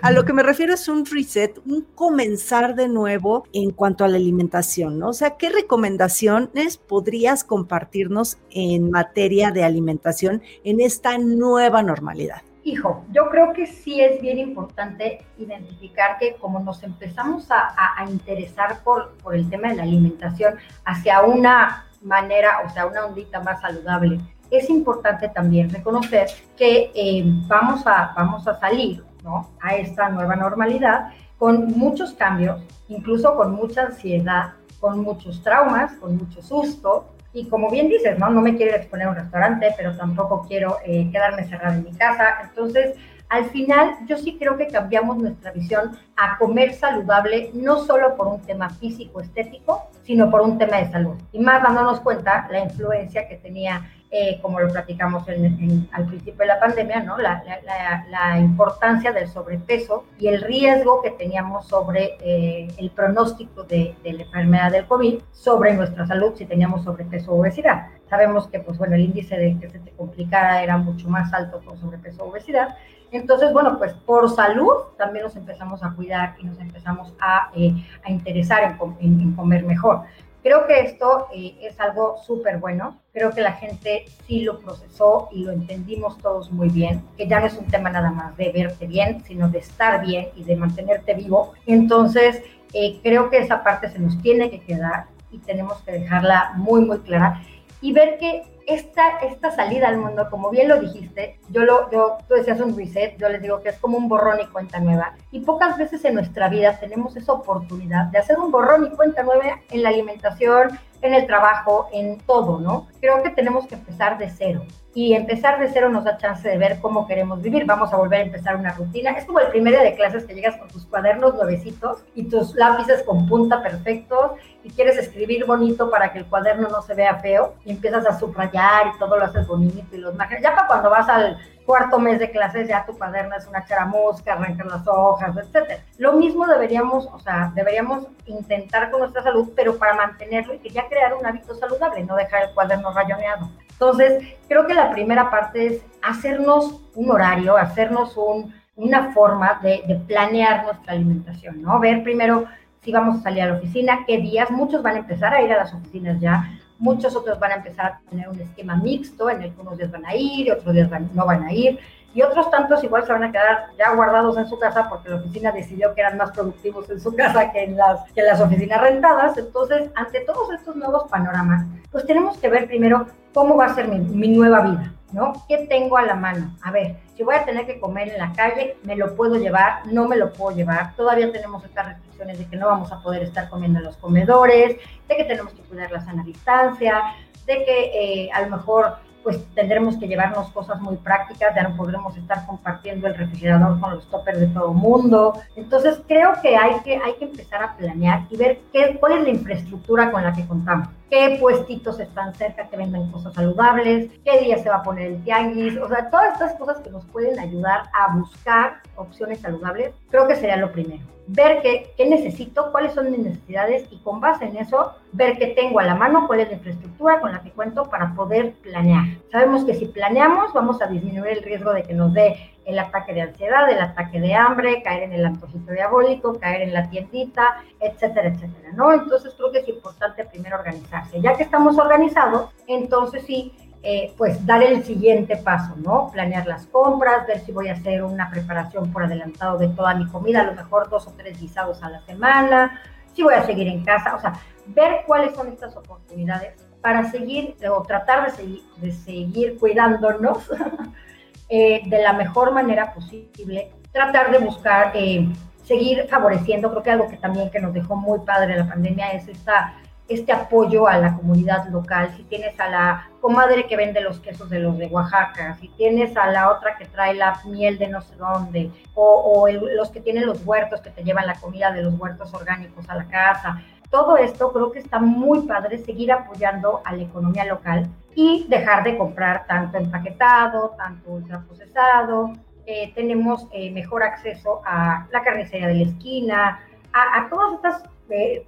a 0.02 0.12
lo 0.12 0.26
que 0.26 0.34
me 0.34 0.44
refiero 0.44 0.74
es 0.74 0.88
un 0.88 1.06
reset, 1.06 1.60
un 1.66 1.86
comenzar 1.96 2.76
de 2.76 2.88
nuevo 2.88 3.46
en 3.54 3.72
cuanto 3.72 4.04
a 4.04 4.08
la 4.08 4.18
alimentación, 4.18 5.00
¿no? 5.00 5.10
O 5.10 5.14
sea, 5.14 5.38
¿qué 5.38 5.50
recomendaciones 5.50 6.78
podrías 6.78 7.44
compartirnos 7.44 8.38
en 8.52 8.92
materia 8.92 9.52
de 9.52 9.59
alimentación 9.64 10.42
en 10.64 10.82
esta 10.82 11.18
nueva 11.18 11.82
normalidad? 11.82 12.42
Hijo, 12.64 13.06
yo 13.12 13.30
creo 13.30 13.54
que 13.54 13.66
sí 13.66 14.02
es 14.02 14.22
bien 14.22 14.38
importante 14.38 15.26
identificar 15.38 16.18
que 16.20 16.36
como 16.36 16.60
nos 16.60 16.84
empezamos 16.84 17.48
a, 17.50 17.74
interesar 18.10 18.84
por, 18.84 19.14
por 19.24 19.36
el 19.36 19.50
tema 19.50 19.70
de 19.70 19.76
la 19.78 19.84
alimentación 19.84 20.56
hacia 20.86 21.22
una 21.22 21.86
manera, 22.02 22.62
o 22.66 22.70
sea, 22.70 22.86
una 22.86 23.06
ondita 23.06 23.40
más 23.42 23.62
saludable, 23.62 24.20
es 24.52 24.70
importante 24.70 25.30
también 25.30 25.70
reconocer 25.70 26.28
que 26.58 26.92
eh, 26.94 27.24
vamos, 27.48 27.86
a, 27.86 28.14
vamos 28.16 28.48
a 28.48 28.60
salir 28.60 29.04
¿no? 29.24 29.50
a 29.62 29.76
esta 29.76 30.10
nueva 30.10 30.36
normalidad 30.36 31.12
con 31.38 31.68
muchos 31.78 32.14
cambios, 32.14 32.62
incluso 32.90 33.36
con 33.36 33.54
mucha 33.54 33.84
ansiedad, 33.84 34.54
con 34.80 35.00
muchos 35.00 35.42
traumas, 35.42 35.94
con 35.94 36.18
mucho 36.18 36.42
susto. 36.42 37.06
Y 37.34 37.48
como 37.48 37.70
bien 37.70 37.90
dices, 37.90 38.18
no, 38.18 38.30
no 38.30 38.42
me 38.42 38.56
quiero 38.56 38.76
exponer 38.76 39.08
a 39.08 39.12
un 39.12 39.16
restaurante, 39.16 39.74
pero 39.78 39.96
tampoco 39.96 40.46
quiero 40.48 40.78
eh, 40.86 41.10
quedarme 41.12 41.44
cerrada 41.44 41.76
en 41.76 41.84
mi 41.84 41.92
casa. 41.92 42.40
Entonces, 42.44 42.96
al 43.30 43.46
final 43.52 43.96
yo 44.08 44.18
sí 44.18 44.38
creo 44.40 44.58
que 44.58 44.68
cambiamos 44.68 45.18
nuestra 45.18 45.52
visión 45.52 45.98
a 46.18 46.38
comer 46.40 46.74
saludable, 46.74 47.52
no 47.54 47.78
solo 47.86 48.16
por 48.16 48.28
un 48.28 48.42
tema 48.42 48.72
físico, 48.72 49.22
estético, 49.22 49.90
sino 50.04 50.32
por 50.32 50.42
un 50.42 50.58
tema 50.58 50.78
de 50.78 50.90
salud. 50.90 51.16
Y 51.32 51.40
más 51.40 51.62
dándonos 51.62 52.00
cuenta 52.00 52.48
la 52.50 52.62
influencia 52.62 53.28
que 53.28 53.36
tenía, 53.36 53.92
eh, 54.12 54.40
como 54.42 54.60
lo 54.60 54.70
platicamos 54.70 55.28
al 55.28 56.06
principio 56.08 56.40
de 56.40 56.46
la 56.46 56.60
pandemia, 56.60 57.02
¿no? 57.02 57.18
La, 57.18 58.40
importancia 58.40 59.12
del 59.12 59.28
sobrepeso 59.28 60.06
y 60.18 60.28
el 60.28 60.42
riesgo 60.42 61.02
que 61.02 61.12
teníamos 61.12 61.68
sobre 61.68 62.18
eh, 62.22 62.68
el 62.78 62.90
pronóstico 62.92 63.64
de, 63.64 63.96
de, 64.04 64.14
la 64.14 64.24
enfermedad 64.24 64.72
del 64.72 64.86
COVID 64.88 65.20
sobre 65.32 65.74
nuestra 65.74 66.08
salud 66.08 66.34
si 66.36 66.46
teníamos 66.46 66.84
sobrepeso 66.84 67.32
o 67.32 67.40
obesidad. 67.40 67.88
Sabemos 68.10 68.48
que, 68.48 68.60
pues 68.60 68.78
bueno, 68.78 68.96
el 68.96 69.02
índice 69.02 69.38
de 69.38 69.60
que 69.60 69.70
se 69.70 69.80
te 69.80 69.92
complicara 69.92 70.64
era 70.64 70.78
mucho 70.78 71.08
más 71.08 71.32
alto 71.34 71.62
con 71.64 71.78
sobrepeso 71.80 72.24
o 72.24 72.30
obesidad 72.30 72.76
entonces, 73.12 73.52
bueno, 73.52 73.78
pues 73.78 73.94
por 73.94 74.30
salud 74.30 74.72
también 74.98 75.24
nos 75.24 75.36
empezamos 75.36 75.84
a 75.84 75.92
cuidar 75.92 76.36
y 76.40 76.46
nos 76.46 76.60
empezamos 76.60 77.14
a, 77.20 77.50
eh, 77.56 77.74
interesar 78.08 78.78
en, 79.00 79.36
comer 79.36 79.64
mejor. 79.64 80.04
Creo 80.42 80.68
que 80.68 80.80
esto 80.80 81.28
eh, 81.34 81.58
es 81.62 81.80
algo 81.80 82.18
súper 82.26 82.58
bueno. 82.58 83.00
Creo 83.12 83.32
que 83.32 83.42
la 83.42 83.54
gente 83.54 84.06
sí 84.26 84.42
lo 84.42 84.60
procesó 84.60 85.30
y 85.32 85.44
lo 85.44 85.52
entendimos 85.52 86.18
todos 86.20 86.52
muy 86.52 86.70
bien, 86.70 87.04
que 87.18 87.28
ya 87.28 87.40
no 87.40 87.48
es 87.48 87.58
un 87.58 87.68
tema 87.68 87.90
nada 87.90 88.12
más 88.12 88.38
de 88.38 88.52
verte 88.52 88.88
bien, 88.88 89.24
sino 89.26 89.50
de 89.50 89.60
estar 89.60 90.06
bien 90.06 90.30
y 90.36 90.44
de 90.44 90.56
mantenerte 90.56 91.14
vivo. 91.14 91.54
Entonces, 91.66 92.42
eh, 92.74 93.00
creo 93.04 93.30
que 93.30 93.40
esa 93.40 93.64
parte 93.64 93.90
se 93.90 94.00
nos 94.00 94.22
tiene 94.22 94.50
que 94.50 94.62
quedar 94.62 95.08
y 95.32 95.40
tenemos 95.40 95.82
que 95.82 95.92
dejarla 95.92 96.54
muy, 96.56 96.82
muy 96.82 97.00
clara 97.00 97.42
y 97.82 97.94
ver 97.94 98.18
que 98.18 98.44
esta, 98.68 99.18
esta 99.20 99.52
salida 99.52 99.88
al 99.88 99.98
mundo, 99.98 100.28
como 100.30 100.52
bien 100.52 100.68
lo 100.68 100.80
dijiste, 100.80 101.40
yo 101.50 101.64
lo, 101.64 101.90
yo, 101.92 102.18
tú 102.28 102.36
decías 102.36 102.60
un 102.60 102.78
reset, 102.78 103.18
yo 103.18 103.28
les 103.28 103.42
digo 103.42 103.62
que 103.62 103.70
es 103.70 103.78
como 103.80 103.98
un 103.98 104.08
borrón 104.08 104.40
y 104.40 104.46
cuenta 104.48 104.80
nueva. 104.80 105.16
Y 105.32 105.40
pocas 105.40 105.78
veces 105.78 106.06
en 106.06 106.14
nuestra 106.14 106.50
vida 106.50 106.80
tenemos 106.80 107.16
esa 107.18 107.34
oportunidad 107.34 108.06
de 108.06 108.20
hacer 108.20 108.38
un 108.38 108.52
borrón 108.52 108.86
y 108.86 108.96
cuenta 108.96 109.24
nueva 109.24 109.62
en 109.72 109.84
la 109.84 109.90
alimentación, 109.90 110.80
en 111.02 111.14
el 111.14 111.26
trabajo, 111.28 111.88
en 111.94 112.20
todo, 112.20 112.60
¿no? 112.60 112.88
Creo 113.00 113.24
que 113.24 113.30
tenemos 113.30 113.68
que 113.68 113.76
empezar 113.76 114.18
de 114.18 114.30
cero. 114.30 114.64
Y 114.94 115.14
empezar 115.14 115.60
de 115.60 115.70
cero 115.70 115.90
nos 115.90 116.04
da 116.04 116.18
chance 116.18 116.48
de 116.48 116.58
ver 116.58 116.80
cómo 116.82 117.08
queremos 117.08 117.42
vivir. 117.42 117.66
Vamos 117.66 117.94
a 117.94 117.98
volver 117.98 118.22
a 118.22 118.24
empezar 118.24 118.56
una 118.56 118.74
rutina. 118.74 119.12
Es 119.12 119.24
como 119.24 119.40
el 119.40 119.48
primer 119.48 119.74
día 119.74 119.84
de 119.84 119.96
clases 119.96 120.26
que 120.26 120.34
llegas 120.34 120.58
con 120.58 120.68
tus 120.68 120.86
cuadernos 120.86 121.36
nuevecitos 121.36 122.04
y 122.16 122.24
tus 122.24 122.56
lápices 122.56 123.04
con 123.04 123.28
punta 123.28 123.62
perfectos 123.62 124.32
y 124.64 124.70
quieres 124.72 124.98
escribir 124.98 125.46
bonito 125.46 125.90
para 125.92 126.12
que 126.12 126.20
el 126.20 126.26
cuaderno 126.26 126.70
no 126.70 126.82
se 126.82 126.96
vea 126.96 127.20
feo 127.20 127.54
y 127.66 127.72
empiezas 127.72 128.06
a 128.08 128.18
subrayar 128.20 128.88
y 128.88 129.00
todo 129.00 129.16
lo 129.16 129.26
haces 129.26 129.48
bonito 129.48 129.96
y 129.96 130.00
los 130.00 130.16
marcas. 130.16 130.42
Ya 130.42 130.56
para 130.56 130.68
cuando 130.68 130.90
vas 130.90 131.08
al 131.08 131.38
cuarto 131.70 132.00
mes 132.00 132.18
de 132.18 132.32
clases 132.32 132.68
ya 132.68 132.84
tu 132.84 132.98
cuaderno 132.98 133.36
es 133.36 133.46
una 133.46 133.64
charamusca, 133.64 134.34
arrancar 134.34 134.66
las 134.66 134.88
hojas, 134.88 135.38
etcétera. 135.38 135.84
Lo 136.00 136.14
mismo 136.14 136.48
deberíamos, 136.48 137.06
o 137.14 137.20
sea, 137.20 137.52
deberíamos 137.54 138.08
intentar 138.26 138.90
con 138.90 139.02
nuestra 139.02 139.22
salud, 139.22 139.52
pero 139.56 139.78
para 139.78 139.94
mantenerlo 139.94 140.56
y 140.56 140.58
que 140.58 140.72
ya 140.72 140.90
crear 140.90 141.14
un 141.14 141.24
hábito 141.24 141.54
saludable, 141.54 142.04
no 142.06 142.16
dejar 142.16 142.46
el 142.46 142.56
cuaderno 142.56 142.92
rayoneado. 142.92 143.52
Entonces, 143.70 144.36
creo 144.48 144.66
que 144.66 144.74
la 144.74 144.90
primera 144.90 145.30
parte 145.30 145.68
es 145.68 145.86
hacernos 146.02 146.82
un 146.96 147.12
horario, 147.12 147.56
hacernos 147.56 148.18
un, 148.18 148.52
una 148.76 149.12
forma 149.12 149.60
de 149.62 150.02
planear 150.08 150.64
nuestra 150.64 150.94
alimentación, 150.94 151.62
¿no? 151.62 151.80
Ver 151.80 152.02
primero 152.02 152.46
si 152.82 152.92
vamos 152.92 153.20
a 153.20 153.22
salir 153.22 153.44
a 153.44 153.50
la 153.50 153.58
oficina, 153.58 154.06
qué 154.08 154.18
días, 154.18 154.50
muchos 154.50 154.82
van 154.82 154.96
a 154.96 155.00
empezar 155.00 155.36
a 155.36 155.42
ir 155.44 155.54
a 155.54 155.58
las 155.58 155.72
oficinas 155.72 156.20
ya, 156.20 156.50
Muchos 156.80 157.16
otros 157.16 157.38
van 157.40 157.52
a 157.52 157.56
empezar 157.56 157.86
a 157.86 158.02
tener 158.10 158.30
un 158.30 158.40
esquema 158.40 158.76
mixto 158.78 159.30
en 159.30 159.44
el 159.44 159.54
que 159.54 159.62
unos 159.62 159.78
días 159.78 159.92
van 159.92 160.06
a 160.06 160.16
ir 160.16 160.52
otros 160.52 160.74
días 160.74 160.90
no 161.14 161.26
van 161.26 161.44
a 161.44 161.54
ir. 161.54 161.80
Y 162.14 162.24
otros 162.24 162.50
tantos 162.50 162.84
igual 162.84 163.06
se 163.06 163.14
van 163.14 163.24
a 163.24 163.32
quedar 163.32 163.68
ya 163.78 163.94
guardados 163.94 164.36
en 164.38 164.48
su 164.48 164.58
casa 164.58 164.90
porque 164.90 165.10
la 165.10 165.18
oficina 165.18 165.52
decidió 165.52 165.94
que 165.94 166.02
eran 166.02 166.18
más 166.18 166.32
productivos 166.32 166.90
en 166.90 167.00
su 167.00 167.16
casa 167.16 167.52
que 167.52 167.64
en 167.64 167.78
las, 167.78 168.12
que 168.14 168.24
las 168.24 168.42
oficinas 168.42 168.82
rentadas. 168.82 169.38
Entonces, 169.38 169.92
ante 169.96 170.22
todos 170.22 170.52
estos 170.52 170.76
nuevos 170.76 171.04
panoramas, 171.10 171.66
pues 171.92 172.06
tenemos 172.06 172.38
que 172.38 172.50
ver 172.50 172.66
primero 172.68 173.06
cómo 173.34 173.58
va 173.58 173.66
a 173.66 173.76
ser 173.76 173.88
mi, 173.88 174.28
nueva 174.30 174.62
vida, 174.62 174.94
¿no? 175.12 175.34
¿Qué 175.48 175.68
tengo 175.70 175.98
a 175.98 176.02
la 176.02 176.16
mano? 176.16 176.56
A 176.64 176.72
ver, 176.72 176.96
si 177.16 177.24
voy 177.24 177.36
a 177.36 177.46
tener 177.46 177.68
que 177.68 177.80
comer 177.80 178.10
en 178.10 178.18
la 178.18 178.34
calle, 178.34 178.78
me 178.84 178.96
lo 178.96 179.16
puedo 179.16 179.36
llevar, 179.36 179.86
no 179.86 180.08
me 180.08 180.16
lo 180.16 180.34
puedo 180.34 180.56
llevar. 180.56 180.96
Todavía 180.96 181.32
tenemos 181.32 181.64
estas 181.64 181.96
de 182.26 182.46
que 182.46 182.58
no 182.58 182.68
vamos 182.68 182.92
a 182.92 183.02
poder 183.02 183.24
estar 183.24 183.50
comiendo 183.50 183.80
en 183.80 183.86
los 183.86 183.98
comedores, 183.98 184.78
de 185.08 185.18
que 185.18 185.24
tenemos 185.24 185.54
que 185.54 185.62
cuidar 185.64 185.92
la 185.92 186.04
sana 186.04 186.24
distancia, 186.24 187.16
de 187.46 187.66
que 187.66 188.26
eh, 188.26 188.30
a 188.32 188.42
lo 188.42 188.58
mejor 188.58 188.98
pues 189.24 189.44
tendremos 189.54 189.98
que 189.98 190.08
llevarnos 190.08 190.50
cosas 190.52 190.80
muy 190.80 190.96
prácticas, 190.98 191.54
ya 191.54 191.64
no 191.64 191.76
podremos 191.76 192.16
estar 192.16 192.46
compartiendo 192.46 193.08
el 193.08 193.16
refrigerador 193.16 193.80
con 193.80 193.96
los 193.96 194.10
toppers 194.10 194.40
de 194.40 194.48
todo 194.48 194.74
mundo. 194.74 195.34
Entonces 195.56 196.00
creo 196.08 196.34
que 196.42 196.56
hay 196.56 196.80
que, 196.84 196.98
hay 196.98 197.14
que 197.16 197.26
empezar 197.26 197.62
a 197.62 197.76
planear 197.76 198.26
y 198.30 198.38
ver 198.38 198.60
qué, 198.72 198.98
cuál 199.00 199.18
es 199.18 199.24
la 199.24 199.30
infraestructura 199.30 200.12
con 200.12 200.24
la 200.24 200.34
que 200.34 200.48
contamos, 200.48 200.88
qué 201.10 201.38
puestitos 201.40 202.00
están 202.00 202.34
cerca 202.36 202.68
que 202.68 202.78
venden 202.78 203.12
cosas 203.12 203.34
saludables, 203.34 204.10
qué 204.24 204.40
día 204.40 204.58
se 204.58 204.70
va 204.70 204.78
a 204.78 204.84
poner 204.84 205.08
el 205.08 205.24
tianguis, 205.24 205.78
o 205.78 205.88
sea, 205.88 206.10
todas 206.10 206.34
estas 206.34 206.54
cosas 206.54 206.80
que 206.80 206.90
nos 206.90 207.06
pueden 207.06 207.40
ayudar 207.40 207.84
a 207.94 208.16
buscar 208.16 208.82
opciones 208.96 209.40
saludables, 209.40 209.94
creo 210.10 210.28
que 210.28 210.36
sería 210.36 210.58
lo 210.58 210.72
primero 210.72 211.04
ver 211.32 211.62
qué, 211.62 211.94
qué, 211.96 212.08
necesito, 212.08 212.72
cuáles 212.72 212.94
son 212.94 213.12
mis 213.12 213.20
necesidades 213.20 213.88
y 213.92 213.98
con 213.98 214.20
base 214.20 214.46
en 214.46 214.58
eso, 214.58 214.94
ver 215.12 215.38
qué 215.38 215.48
tengo 215.48 215.80
a 215.80 215.84
la 215.84 215.94
mano, 215.94 216.26
cuál 216.26 216.40
es 216.40 216.48
la 216.48 216.56
infraestructura 216.56 217.22
con 217.22 217.32
la 217.32 217.42
que 217.42 217.52
cuento 217.52 217.84
para 217.84 218.16
poder 218.16 218.54
planear. 218.64 219.06
Sabemos 219.32 219.64
que 219.64 219.76
si 219.76 219.86
planeamos 219.86 220.54
vamos 220.54 220.82
a 220.82 220.88
disminuir 220.88 221.38
el 221.38 221.44
riesgo 221.44 221.72
de 221.74 221.84
que 221.84 221.94
nos 221.94 222.14
dé 222.14 222.49
el 222.66 222.80
ataque 222.80 223.14
de 223.14 223.22
ansiedad, 223.22 223.70
el 223.70 223.80
ataque 223.80 224.20
de 224.20 224.36
hambre, 224.36 224.82
caer 224.84 225.04
en 225.04 225.14
el 225.14 225.26
antojito 225.26 225.72
diabólico, 225.72 226.40
caer 226.40 226.62
en 226.62 226.74
la 226.74 226.90
tiendita, 226.90 227.64
etcétera, 227.80 228.30
etcétera, 228.30 228.72
¿no? 228.74 228.94
Entonces 228.94 229.34
creo 229.36 229.52
que 229.52 229.60
es 229.60 229.68
importante 229.70 230.26
primero 230.26 230.58
organizarse. 230.58 231.20
Ya 231.22 231.36
que 231.36 231.44
estamos 231.44 231.78
organizados, 231.78 232.50
entonces 232.68 233.24
sí 233.26 233.54
eh, 233.82 234.14
pues 234.18 234.46
dar 234.46 234.62
el 234.62 234.84
siguiente 234.84 235.38
paso, 235.38 235.74
¿no? 235.78 236.12
Planear 236.12 236.46
las 236.46 236.66
compras, 236.66 237.26
ver 237.26 237.40
si 237.40 237.54
voy 237.54 237.70
a 237.70 237.74
hacer 237.74 238.04
una 238.04 238.30
preparación 238.30 238.92
por 238.92 239.04
adelantado 239.04 239.58
de 239.58 239.70
toda 239.70 239.96
mi 239.96 240.06
comida, 240.08 240.42
a 240.42 240.44
lo 240.44 240.54
mejor 240.54 240.90
dos 240.90 241.08
o 241.08 241.14
tres 241.14 241.40
guisados 241.40 241.82
a 241.82 241.90
la 241.90 242.02
semana, 242.02 242.82
si 243.14 243.24
voy 243.24 243.36
a 243.36 243.46
seguir 243.46 243.70
en 243.70 243.86
casa, 243.86 244.16
o 244.16 244.20
sea, 244.20 244.34
ver 244.68 245.04
cuáles 245.08 245.34
son 245.34 245.48
estas 245.48 245.78
oportunidades 245.78 246.56
para 246.82 247.10
seguir 247.10 247.56
o 247.72 247.82
tratar 247.84 248.26
de 248.26 248.32
seguir, 248.32 248.64
de 248.78 248.92
seguir 248.92 249.58
cuidándonos 249.58 250.50
eh, 251.50 251.82
de 251.86 252.02
la 252.02 252.14
mejor 252.14 252.52
manera 252.54 252.94
posible, 252.94 253.72
tratar 253.92 254.32
de 254.32 254.38
buscar, 254.40 254.92
eh, 254.96 255.28
seguir 255.64 256.08
favoreciendo, 256.08 256.70
creo 256.72 256.84
que 256.84 256.92
algo 256.92 257.10
que 257.10 257.18
también 257.18 257.50
que 257.50 257.60
nos 257.60 257.74
dejó 257.74 257.96
muy 257.96 258.20
padre 258.20 258.58
la 258.58 258.68
pandemia 258.68 259.12
es 259.12 259.28
esta 259.28 259.76
este 260.10 260.32
apoyo 260.32 260.88
a 260.88 260.98
la 260.98 261.16
comunidad 261.16 261.70
local, 261.70 262.12
si 262.18 262.24
tienes 262.24 262.60
a 262.60 262.68
la 262.68 263.10
comadre 263.22 263.68
que 263.68 263.78
vende 263.78 264.02
los 264.02 264.20
quesos 264.20 264.50
de 264.50 264.60
los 264.60 264.78
de 264.78 264.88
Oaxaca, 264.88 265.56
si 265.62 265.70
tienes 265.70 266.18
a 266.18 266.32
la 266.32 266.52
otra 266.52 266.78
que 266.78 266.86
trae 266.86 267.14
la 267.14 267.40
miel 267.46 267.78
de 267.78 267.88
no 267.88 268.02
sé 268.02 268.16
dónde, 268.16 268.72
o, 268.96 269.48
los 269.48 269.92
que 269.92 270.02
tienen 270.02 270.26
los 270.26 270.44
huertos 270.44 270.82
que 270.82 270.90
te 270.90 271.04
llevan 271.04 271.28
la 271.28 271.36
comida 271.36 271.72
de 271.72 271.84
los 271.84 271.94
huertos 271.94 272.34
orgánicos 272.34 272.90
a 272.90 272.96
la 272.96 273.08
casa. 273.08 273.62
Todo 273.90 274.18
esto 274.18 274.52
creo 274.54 274.72
que 274.72 274.80
está 274.80 275.00
muy 275.00 275.42
padre 275.42 275.80
seguir 275.80 276.12
apoyando 276.12 276.82
a 276.86 276.94
la 276.94 277.04
economía 277.04 277.46
local 277.46 277.88
y 278.14 278.46
dejar 278.48 278.84
de 278.84 278.98
comprar 278.98 279.46
tanto 279.48 279.78
empaquetado, 279.78 280.76
tanto 280.78 281.12
ultraprocesado. 281.12 282.34
Eh, 282.66 282.92
tenemos 282.94 283.48
eh, 283.52 283.72
mejor 283.72 284.04
acceso 284.04 284.62
a 284.64 285.08
la 285.12 285.24
carnicería 285.24 285.68
de 285.68 285.76
la 285.76 285.84
esquina, 285.84 286.60
a, 286.94 287.20
a 287.20 287.30
todas 287.30 287.54
estas 287.54 287.84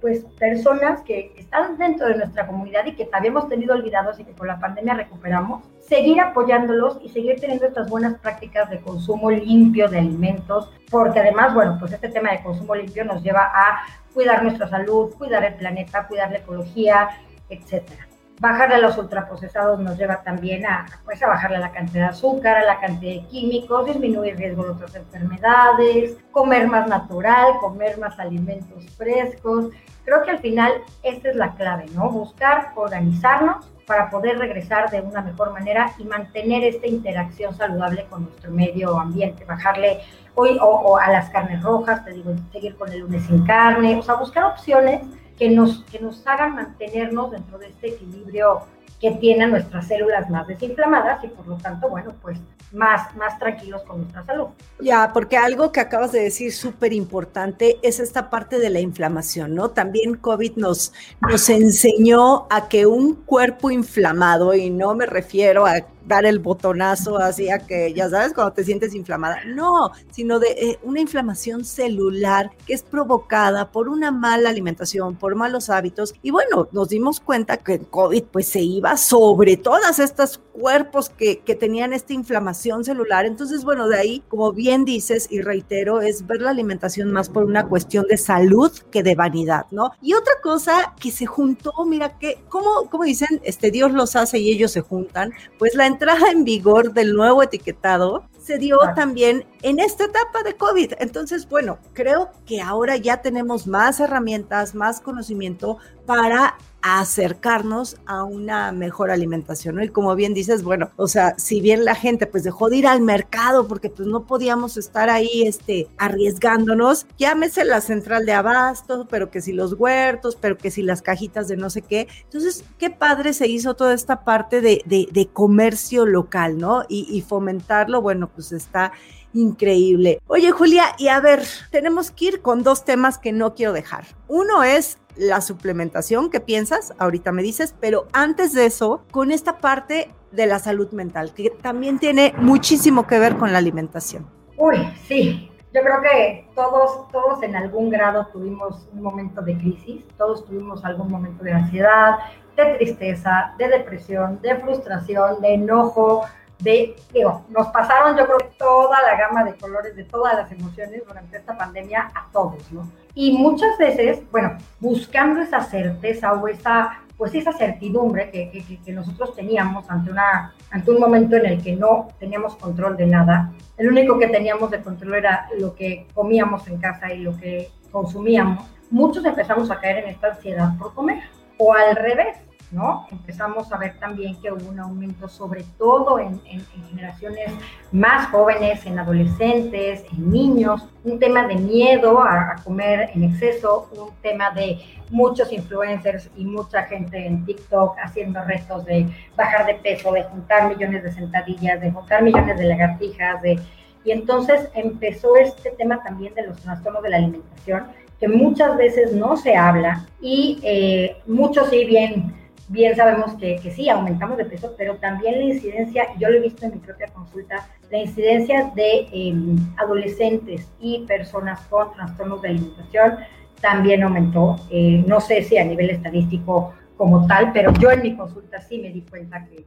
pues 0.00 0.24
personas 0.38 1.02
que 1.02 1.32
están 1.36 1.78
dentro 1.78 2.08
de 2.08 2.16
nuestra 2.16 2.46
comunidad 2.46 2.84
y 2.86 2.92
que 2.92 3.08
habíamos 3.12 3.48
tenido 3.48 3.74
olvidados 3.74 4.18
y 4.18 4.24
que 4.24 4.32
con 4.32 4.48
la 4.48 4.58
pandemia 4.58 4.94
recuperamos, 4.94 5.62
seguir 5.80 6.20
apoyándolos 6.20 6.98
y 7.02 7.10
seguir 7.10 7.38
teniendo 7.40 7.66
estas 7.66 7.88
buenas 7.88 8.18
prácticas 8.18 8.68
de 8.70 8.80
consumo 8.80 9.30
limpio 9.30 9.88
de 9.88 9.98
alimentos, 9.98 10.70
porque 10.90 11.20
además, 11.20 11.54
bueno, 11.54 11.76
pues 11.78 11.92
este 11.92 12.08
tema 12.08 12.32
de 12.32 12.42
consumo 12.42 12.74
limpio 12.74 13.04
nos 13.04 13.22
lleva 13.22 13.52
a 13.54 13.84
cuidar 14.12 14.42
nuestra 14.42 14.68
salud, 14.68 15.14
cuidar 15.14 15.44
el 15.44 15.54
planeta, 15.54 16.06
cuidar 16.08 16.30
la 16.30 16.38
ecología, 16.38 17.08
etcétera. 17.48 18.11
Bajarle 18.40 18.76
a 18.76 18.78
los 18.78 18.98
ultraprocesados 18.98 19.78
nos 19.78 19.96
lleva 19.96 20.22
también 20.22 20.66
a, 20.66 20.86
pues, 21.04 21.22
a 21.22 21.28
bajarle 21.28 21.58
la 21.58 21.70
cantidad 21.70 22.04
de 22.04 22.10
azúcar, 22.10 22.56
a 22.56 22.64
la 22.64 22.80
cantidad 22.80 23.22
de 23.22 23.28
químicos, 23.28 23.86
disminuir 23.86 24.36
riesgo 24.36 24.64
de 24.64 24.70
otras 24.70 24.94
enfermedades, 24.96 26.16
comer 26.32 26.66
más 26.66 26.88
natural, 26.88 27.58
comer 27.60 27.98
más 27.98 28.18
alimentos 28.18 28.84
frescos. 28.96 29.66
Creo 30.04 30.22
que 30.22 30.32
al 30.32 30.38
final 30.38 30.72
esta 31.02 31.30
es 31.30 31.36
la 31.36 31.54
clave, 31.54 31.86
¿no? 31.94 32.10
Buscar 32.10 32.72
organizarnos 32.74 33.72
para 33.86 34.10
poder 34.10 34.38
regresar 34.38 34.90
de 34.90 35.00
una 35.00 35.22
mejor 35.22 35.52
manera 35.52 35.92
y 35.98 36.04
mantener 36.04 36.64
esta 36.64 36.86
interacción 36.86 37.54
saludable 37.54 38.06
con 38.06 38.24
nuestro 38.24 38.50
medio 38.50 38.98
ambiente, 38.98 39.44
bajarle 39.44 40.00
hoy 40.34 40.56
o, 40.60 40.96
a 40.96 41.10
las 41.10 41.30
carnes 41.30 41.62
rojas, 41.62 42.04
te 42.04 42.12
digo, 42.12 42.32
seguir 42.52 42.76
con 42.76 42.90
el 42.90 43.00
lunes 43.00 43.24
sin 43.26 43.44
carne, 43.44 43.96
o 43.96 44.02
sea, 44.02 44.14
buscar 44.14 44.44
opciones 44.44 45.02
que 45.42 45.50
nos, 45.50 45.82
que 45.90 45.98
nos 45.98 46.24
hagan 46.24 46.54
mantenernos 46.54 47.32
dentro 47.32 47.58
de 47.58 47.66
este 47.66 47.88
equilibrio 47.88 48.60
que 49.00 49.10
tienen 49.10 49.50
nuestras 49.50 49.88
células 49.88 50.30
más 50.30 50.46
desinflamadas 50.46 51.24
y 51.24 51.26
por 51.26 51.48
lo 51.48 51.56
tanto, 51.56 51.88
bueno, 51.88 52.14
pues 52.22 52.38
más, 52.70 53.12
más 53.16 53.40
tranquilos 53.40 53.82
con 53.82 54.02
nuestra 54.02 54.24
salud. 54.24 54.46
Ya, 54.80 55.10
porque 55.12 55.36
algo 55.36 55.72
que 55.72 55.80
acabas 55.80 56.12
de 56.12 56.20
decir 56.20 56.52
súper 56.52 56.92
importante 56.92 57.76
es 57.82 57.98
esta 57.98 58.30
parte 58.30 58.60
de 58.60 58.70
la 58.70 58.78
inflamación, 58.78 59.56
¿no? 59.56 59.70
También 59.70 60.14
COVID 60.14 60.54
nos, 60.54 60.92
nos 61.20 61.50
enseñó 61.50 62.46
a 62.48 62.68
que 62.68 62.86
un 62.86 63.16
cuerpo 63.16 63.72
inflamado, 63.72 64.54
y 64.54 64.70
no 64.70 64.94
me 64.94 65.06
refiero 65.06 65.66
a 65.66 65.80
dar 66.06 66.24
el 66.24 66.38
botonazo 66.38 67.18
así 67.18 67.50
a 67.50 67.58
que, 67.58 67.92
ya 67.92 68.08
sabes, 68.08 68.32
cuando 68.32 68.52
te 68.52 68.64
sientes 68.64 68.94
inflamada. 68.94 69.44
No, 69.46 69.90
sino 70.10 70.38
de 70.38 70.48
eh, 70.48 70.78
una 70.82 71.00
inflamación 71.00 71.64
celular 71.64 72.50
que 72.66 72.74
es 72.74 72.82
provocada 72.82 73.70
por 73.70 73.88
una 73.88 74.10
mala 74.10 74.50
alimentación, 74.50 75.16
por 75.16 75.34
malos 75.34 75.70
hábitos. 75.70 76.14
Y 76.22 76.30
bueno, 76.30 76.68
nos 76.72 76.88
dimos 76.88 77.20
cuenta 77.20 77.56
que 77.56 77.74
el 77.74 77.86
COVID 77.86 78.24
pues 78.24 78.48
se 78.48 78.60
iba 78.60 78.96
sobre 78.96 79.56
todas 79.56 79.98
estas 79.98 80.38
cuerpos 80.52 81.08
que, 81.08 81.40
que 81.40 81.54
tenían 81.54 81.92
esta 81.92 82.12
inflamación 82.12 82.84
celular. 82.84 83.26
Entonces, 83.26 83.64
bueno, 83.64 83.88
de 83.88 83.96
ahí, 83.96 84.22
como 84.28 84.52
bien 84.52 84.84
dices 84.84 85.28
y 85.30 85.40
reitero, 85.40 86.00
es 86.00 86.26
ver 86.26 86.42
la 86.42 86.50
alimentación 86.50 87.12
más 87.12 87.28
por 87.28 87.44
una 87.44 87.66
cuestión 87.66 88.06
de 88.08 88.16
salud 88.16 88.70
que 88.90 89.02
de 89.02 89.14
vanidad, 89.14 89.66
¿no? 89.70 89.92
Y 90.00 90.14
otra 90.14 90.34
cosa 90.42 90.94
que 91.00 91.10
se 91.10 91.26
juntó, 91.26 91.72
mira 91.86 92.18
que, 92.18 92.42
como, 92.48 92.88
como 92.90 93.04
dicen, 93.04 93.40
este 93.44 93.70
Dios 93.70 93.92
los 93.92 94.16
hace 94.16 94.38
y 94.38 94.50
ellos 94.50 94.72
se 94.72 94.80
juntan, 94.80 95.32
pues 95.58 95.74
la 95.74 95.86
entrada 95.92 96.30
en 96.30 96.44
vigor 96.44 96.92
del 96.92 97.14
nuevo 97.14 97.42
etiquetado 97.42 98.24
se 98.42 98.58
dio 98.58 98.78
también 98.96 99.44
en 99.62 99.78
esta 99.78 100.04
etapa 100.04 100.42
de 100.42 100.56
COVID. 100.56 100.94
Entonces, 100.98 101.48
bueno, 101.48 101.78
creo 101.92 102.30
que 102.44 102.60
ahora 102.60 102.96
ya 102.96 103.22
tenemos 103.22 103.66
más 103.66 104.00
herramientas, 104.00 104.74
más 104.74 105.00
conocimiento 105.00 105.78
para 106.06 106.56
acercarnos 106.82 107.96
a 108.06 108.24
una 108.24 108.72
mejor 108.72 109.10
alimentación, 109.10 109.76
¿no? 109.76 109.84
Y 109.84 109.88
como 109.88 110.16
bien 110.16 110.34
dices, 110.34 110.64
bueno, 110.64 110.90
o 110.96 111.06
sea, 111.06 111.34
si 111.38 111.60
bien 111.60 111.84
la 111.84 111.94
gente 111.94 112.26
pues 112.26 112.42
dejó 112.42 112.68
de 112.68 112.78
ir 112.78 112.86
al 112.88 113.00
mercado 113.00 113.68
porque 113.68 113.88
pues 113.88 114.08
no 114.08 114.26
podíamos 114.26 114.76
estar 114.76 115.08
ahí, 115.08 115.44
este, 115.46 115.88
arriesgándonos, 115.96 117.06
llámese 117.18 117.64
la 117.64 117.80
central 117.80 118.26
de 118.26 118.32
abasto, 118.32 119.06
pero 119.08 119.30
que 119.30 119.40
si 119.40 119.52
los 119.52 119.74
huertos, 119.74 120.36
pero 120.36 120.58
que 120.58 120.72
si 120.72 120.82
las 120.82 121.02
cajitas 121.02 121.46
de 121.46 121.56
no 121.56 121.70
sé 121.70 121.82
qué. 121.82 122.08
Entonces, 122.24 122.64
qué 122.78 122.90
padre 122.90 123.32
se 123.32 123.46
hizo 123.46 123.74
toda 123.74 123.94
esta 123.94 124.24
parte 124.24 124.60
de, 124.60 124.82
de, 124.84 125.28
comercio 125.32 126.04
local, 126.04 126.58
¿no? 126.58 126.82
Y, 126.88 127.06
y 127.10 127.22
fomentarlo, 127.22 128.02
bueno, 128.02 128.31
pues 128.34 128.52
está 128.52 128.92
increíble. 129.32 130.20
Oye, 130.26 130.50
Julia, 130.50 130.94
y 130.98 131.08
a 131.08 131.20
ver, 131.20 131.42
tenemos 131.70 132.10
que 132.10 132.26
ir 132.26 132.42
con 132.42 132.62
dos 132.62 132.84
temas 132.84 133.18
que 133.18 133.32
no 133.32 133.54
quiero 133.54 133.72
dejar. 133.72 134.04
Uno 134.28 134.62
es 134.62 134.98
la 135.16 135.40
suplementación, 135.40 136.30
¿qué 136.30 136.40
piensas? 136.40 136.94
Ahorita 136.98 137.32
me 137.32 137.42
dices, 137.42 137.74
pero 137.80 138.06
antes 138.12 138.52
de 138.52 138.66
eso, 138.66 139.02
con 139.10 139.30
esta 139.30 139.58
parte 139.58 140.10
de 140.30 140.46
la 140.46 140.58
salud 140.58 140.90
mental, 140.92 141.34
que 141.34 141.50
también 141.50 141.98
tiene 141.98 142.34
muchísimo 142.38 143.06
que 143.06 143.18
ver 143.18 143.36
con 143.36 143.52
la 143.52 143.58
alimentación. 143.58 144.26
Uy, 144.56 144.76
sí. 145.06 145.48
Yo 145.74 145.80
creo 145.80 146.02
que 146.02 146.48
todos, 146.54 147.08
todos 147.10 147.42
en 147.42 147.56
algún 147.56 147.88
grado 147.88 148.26
tuvimos 148.30 148.86
un 148.92 149.02
momento 149.02 149.40
de 149.40 149.56
crisis, 149.56 150.04
todos 150.18 150.44
tuvimos 150.44 150.84
algún 150.84 151.10
momento 151.10 151.42
de 151.42 151.52
ansiedad, 151.52 152.18
de 152.56 152.74
tristeza, 152.74 153.54
de 153.56 153.68
depresión, 153.68 154.38
de 154.42 154.56
frustración, 154.56 155.40
de 155.40 155.54
enojo, 155.54 156.26
de, 156.58 156.94
digo, 157.12 157.44
nos 157.48 157.68
pasaron 157.68 158.16
yo 158.16 158.24
creo 158.24 158.38
toda 158.58 159.02
la 159.02 159.16
gama 159.16 159.44
de 159.44 159.54
colores 159.54 159.96
de 159.96 160.04
todas 160.04 160.34
las 160.34 160.52
emociones 160.52 161.02
durante 161.06 161.36
esta 161.36 161.56
pandemia 161.56 162.10
a 162.14 162.28
todos, 162.32 162.70
¿no? 162.72 162.88
Y 163.14 163.36
muchas 163.36 163.76
veces, 163.78 164.22
bueno, 164.30 164.56
buscando 164.80 165.42
esa 165.42 165.60
certeza 165.60 166.32
o 166.32 166.48
esa, 166.48 167.00
pues 167.16 167.34
esa 167.34 167.52
certidumbre 167.52 168.30
que, 168.30 168.80
que, 168.84 168.92
nosotros 168.92 169.34
teníamos 169.34 169.90
ante, 169.90 170.10
una, 170.10 170.54
ante 170.70 170.90
un 170.90 171.00
momento 171.00 171.36
en 171.36 171.46
el 171.46 171.62
que 171.62 171.76
no 171.76 172.08
teníamos 172.18 172.56
control 172.56 172.96
de 172.96 173.06
nada, 173.06 173.52
el 173.76 173.88
único 173.88 174.18
que 174.18 174.28
teníamos 174.28 174.70
de 174.70 174.80
control 174.80 175.16
era 175.16 175.48
lo 175.58 175.74
que 175.74 176.06
comíamos 176.14 176.66
en 176.68 176.78
casa 176.78 177.12
y 177.12 177.18
lo 177.18 177.36
que 177.36 177.70
consumíamos, 177.90 178.64
muchos 178.90 179.24
empezamos 179.24 179.70
a 179.70 179.80
caer 179.80 180.04
en 180.04 180.10
esta 180.10 180.28
ansiedad 180.28 180.70
por 180.78 180.94
comer. 180.94 181.22
O 181.58 181.74
al 181.74 181.94
revés, 181.96 182.38
¿no? 182.72 183.06
Empezamos 183.12 183.70
a 183.70 183.76
ver 183.76 183.98
también 183.98 184.40
que 184.40 184.50
hubo 184.50 184.68
un 184.68 184.80
aumento, 184.80 185.28
sobre 185.28 185.64
todo 185.78 186.18
en, 186.18 186.40
generaciones 186.88 187.52
más 187.92 188.28
jóvenes, 188.28 188.84
en 188.86 188.98
adolescentes, 188.98 190.04
en 190.10 190.30
niños, 190.30 190.88
un 191.04 191.18
tema 191.18 191.46
de 191.46 191.56
miedo 191.56 192.20
a, 192.20 192.56
comer 192.64 193.10
en 193.14 193.24
exceso, 193.24 193.90
un 193.92 194.10
tema 194.22 194.50
de 194.50 194.78
muchos 195.10 195.52
influencers 195.52 196.30
y 196.36 196.44
mucha 196.44 196.84
gente 196.84 197.26
en 197.26 197.44
TikTok 197.44 197.96
haciendo 198.02 198.42
retos 198.44 198.84
de 198.86 199.06
bajar 199.36 199.66
de 199.66 199.74
peso, 199.74 200.12
de 200.12 200.22
juntar 200.24 200.68
millones 200.68 201.02
de 201.02 201.12
sentadillas, 201.12 201.80
de 201.80 201.90
juntar 201.90 202.22
millones 202.22 202.58
de 202.58 202.64
lagartijas, 202.64 203.42
de... 203.42 203.58
Y 204.04 204.10
entonces 204.10 204.68
empezó 204.74 205.36
este 205.36 205.70
tema 205.70 206.02
también 206.02 206.34
de 206.34 206.46
los 206.46 206.58
trastornos 206.60 207.04
de 207.04 207.10
la 207.10 207.18
alimentación, 207.18 207.84
que 208.18 208.26
muchas 208.26 208.76
veces 208.76 209.12
no 209.12 209.36
se 209.36 209.56
habla 209.56 210.06
y 210.20 210.58
eh, 210.62 211.16
muchos 211.26 211.70
sí 211.70 211.84
bien 211.84 212.41
bien 212.68 212.96
sabemos 212.96 213.34
que, 213.34 213.56
que, 213.56 213.70
sí, 213.70 213.88
aumentamos 213.88 214.36
de 214.36 214.44
peso, 214.44 214.74
pero 214.76 214.96
también 214.96 215.38
la 215.38 215.44
incidencia, 215.44 216.06
yo 216.18 216.28
lo 216.30 216.36
he 216.36 216.40
visto 216.40 216.64
en 216.64 216.72
mi 216.72 216.78
propia 216.78 217.08
consulta, 217.08 217.68
la 217.90 217.98
incidencia 217.98 218.72
de 218.74 219.08
em, 219.12 219.56
adolescentes 219.76 220.70
y 220.80 221.04
personas 221.06 221.60
con 221.66 221.92
trastornos 221.92 222.40
de 222.42 222.48
alimentación 222.48 223.18
también 223.60 224.02
aumentó. 224.02 224.56
Eh, 224.70 225.04
no 225.06 225.20
sé 225.20 225.42
si 225.42 225.58
a 225.58 225.64
nivel 225.64 225.90
estadístico 225.90 226.74
como 226.96 227.26
tal, 227.26 227.52
pero 227.52 227.72
yo 227.74 227.90
en 227.90 228.02
mi 228.02 228.16
consulta 228.16 228.60
sí 228.60 228.78
me 228.78 228.90
di 228.90 229.02
cuenta 229.02 229.44
que, 229.46 229.66